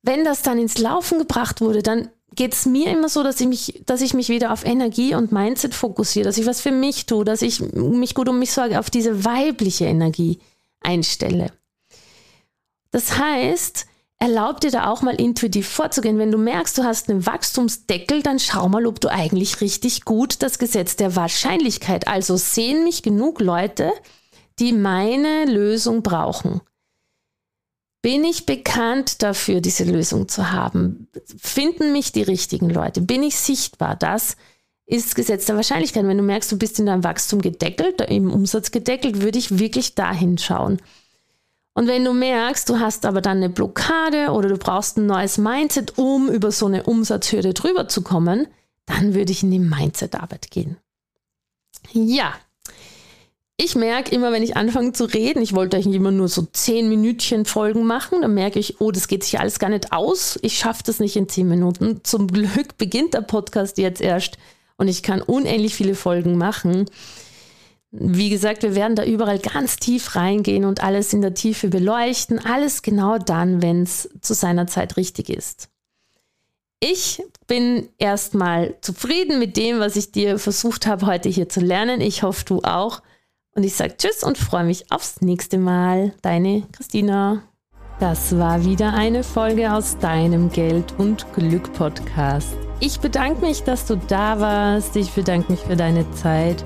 Wenn 0.01 0.25
das 0.25 0.41
dann 0.41 0.59
ins 0.59 0.79
Laufen 0.79 1.17
gebracht 1.17 1.61
wurde, 1.61 1.81
dann 1.81 2.09
geht 2.35 2.51
es 2.51 2.65
mir 2.65 2.91
immer 2.91 3.07
so, 3.07 3.23
dass 3.23 3.39
ich, 3.39 3.47
mich, 3.47 3.83
dass 3.85 4.01
ich 4.01 4.13
mich 4.13 4.27
wieder 4.27 4.51
auf 4.51 4.65
Energie 4.65 5.15
und 5.15 5.31
Mindset 5.31 5.73
fokussiere, 5.73 6.25
dass 6.25 6.37
ich 6.37 6.45
was 6.45 6.59
für 6.59 6.71
mich 6.71 7.05
tue, 7.05 7.23
dass 7.23 7.41
ich 7.41 7.61
mich 7.61 8.13
gut 8.13 8.27
um 8.27 8.37
mich 8.37 8.51
sorge, 8.51 8.79
auf 8.79 8.89
diese 8.89 9.23
weibliche 9.23 9.85
Energie 9.85 10.39
einstelle. 10.81 11.53
Das 12.91 13.17
heißt, 13.17 13.85
erlaub 14.23 14.61
dir 14.61 14.71
da 14.71 14.87
auch 14.87 15.01
mal 15.01 15.15
intuitiv 15.15 15.67
vorzugehen. 15.67 16.17
Wenn 16.17 16.31
du 16.31 16.37
merkst, 16.37 16.77
du 16.77 16.83
hast 16.85 17.09
einen 17.09 17.25
Wachstumsdeckel, 17.25 18.23
dann 18.23 18.39
schau 18.39 18.69
mal, 18.69 18.85
ob 18.85 19.01
du 19.01 19.09
eigentlich 19.11 19.59
richtig 19.59 20.05
gut 20.05 20.41
das 20.41 20.59
Gesetz 20.59 20.95
der 20.95 21.17
Wahrscheinlichkeit, 21.17 22.07
also 22.07 22.37
sehen 22.37 22.85
mich 22.85 23.03
genug 23.03 23.41
Leute, 23.41 23.91
die 24.59 24.71
meine 24.71 25.43
Lösung 25.43 26.03
brauchen. 26.03 26.61
Bin 28.01 28.23
ich 28.23 28.45
bekannt 28.45 29.21
dafür, 29.23 29.59
diese 29.59 29.83
Lösung 29.83 30.29
zu 30.29 30.53
haben? 30.53 31.09
Finden 31.37 31.91
mich 31.91 32.13
die 32.13 32.23
richtigen 32.23 32.69
Leute? 32.69 33.01
Bin 33.01 33.23
ich 33.23 33.35
sichtbar? 33.35 33.97
Das 33.97 34.37
ist 34.85 35.15
Gesetz 35.15 35.47
der 35.47 35.57
Wahrscheinlichkeit. 35.57 36.07
Wenn 36.07 36.17
du 36.17 36.23
merkst, 36.23 36.49
du 36.49 36.57
bist 36.57 36.79
in 36.79 36.85
deinem 36.85 37.03
Wachstum 37.03 37.41
gedeckelt, 37.41 37.99
im 37.99 38.31
Umsatz 38.31 38.71
gedeckelt, 38.71 39.21
würde 39.21 39.39
ich 39.39 39.59
wirklich 39.59 39.95
dahin 39.95 40.37
schauen. 40.37 40.79
Und 41.73 41.87
wenn 41.87 42.05
du 42.05 42.13
merkst, 42.13 42.69
du 42.69 42.79
hast 42.79 43.05
aber 43.05 43.21
dann 43.21 43.37
eine 43.37 43.49
Blockade 43.49 44.31
oder 44.31 44.49
du 44.49 44.57
brauchst 44.57 44.97
ein 44.97 45.07
neues 45.07 45.37
Mindset, 45.37 45.97
um 45.97 46.29
über 46.29 46.51
so 46.51 46.67
eine 46.67 46.83
Umsatzhürde 46.83 47.53
drüber 47.53 47.87
zu 47.87 48.03
kommen, 48.03 48.47
dann 48.85 49.15
würde 49.15 49.31
ich 49.31 49.43
in 49.43 49.51
die 49.51 49.59
Mindset-Arbeit 49.59 50.51
gehen. 50.51 50.77
Ja, 51.91 52.33
ich 53.55 53.75
merke 53.75 54.13
immer, 54.13 54.31
wenn 54.31 54.41
ich 54.41 54.57
anfange 54.57 54.93
zu 54.93 55.05
reden, 55.05 55.41
ich 55.41 55.53
wollte 55.53 55.77
eigentlich 55.77 55.95
immer 55.95 56.11
nur 56.11 56.27
so 56.27 56.41
zehn 56.51 56.89
Minütchen 56.89 57.45
Folgen 57.45 57.85
machen, 57.85 58.21
dann 58.21 58.33
merke 58.33 58.59
ich, 58.59 58.81
oh, 58.81 58.91
das 58.91 59.07
geht 59.07 59.23
sich 59.23 59.39
alles 59.39 59.59
gar 59.59 59.69
nicht 59.69 59.93
aus. 59.93 60.39
Ich 60.41 60.57
schaffe 60.57 60.83
das 60.85 60.99
nicht 60.99 61.15
in 61.15 61.29
zehn 61.29 61.47
Minuten. 61.47 62.01
Zum 62.03 62.27
Glück 62.27 62.77
beginnt 62.77 63.13
der 63.13 63.21
Podcast 63.21 63.77
jetzt 63.77 64.01
erst 64.01 64.37
und 64.77 64.87
ich 64.87 65.03
kann 65.03 65.21
unendlich 65.21 65.75
viele 65.75 65.93
Folgen 65.93 66.37
machen. 66.37 66.89
Wie 67.95 68.31
gesagt, 68.31 68.63
wir 68.63 68.73
werden 68.73 68.95
da 68.95 69.05
überall 69.05 69.37
ganz 69.37 69.77
tief 69.77 70.15
reingehen 70.15 70.65
und 70.65 70.83
alles 70.83 71.13
in 71.13 71.21
der 71.21 71.35
Tiefe 71.35 71.67
beleuchten. 71.67 72.43
Alles 72.43 72.81
genau 72.81 73.19
dann, 73.19 73.61
wenn 73.61 73.83
es 73.83 74.09
zu 74.19 74.33
seiner 74.33 74.65
Zeit 74.65 74.97
richtig 74.97 75.29
ist. 75.29 75.69
Ich 76.79 77.21
bin 77.45 77.87
erstmal 77.99 78.73
zufrieden 78.81 79.37
mit 79.37 79.57
dem, 79.57 79.79
was 79.79 79.95
ich 79.95 80.11
dir 80.11 80.39
versucht 80.39 80.87
habe, 80.87 81.05
heute 81.05 81.29
hier 81.29 81.49
zu 81.49 81.59
lernen. 81.59 82.01
Ich 82.01 82.23
hoffe, 82.23 82.43
du 82.45 82.61
auch. 82.63 83.03
Und 83.53 83.63
ich 83.63 83.75
sage 83.75 83.95
Tschüss 83.95 84.23
und 84.23 84.39
freue 84.39 84.63
mich 84.63 84.91
aufs 84.91 85.21
nächste 85.21 85.59
Mal. 85.59 86.15
Deine 86.23 86.63
Christina. 86.71 87.43
Das 87.99 88.35
war 88.39 88.65
wieder 88.65 88.91
eine 88.93 89.23
Folge 89.23 89.71
aus 89.71 89.99
deinem 89.99 90.49
Geld 90.49 90.95
und 90.97 91.31
Glück 91.35 91.71
Podcast. 91.73 92.57
Ich 92.79 92.99
bedanke 92.99 93.45
mich, 93.45 93.61
dass 93.61 93.85
du 93.85 93.95
da 93.95 94.39
warst. 94.39 94.95
Ich 94.95 95.11
bedanke 95.11 95.51
mich 95.51 95.61
für 95.61 95.75
deine 95.75 96.09
Zeit 96.13 96.65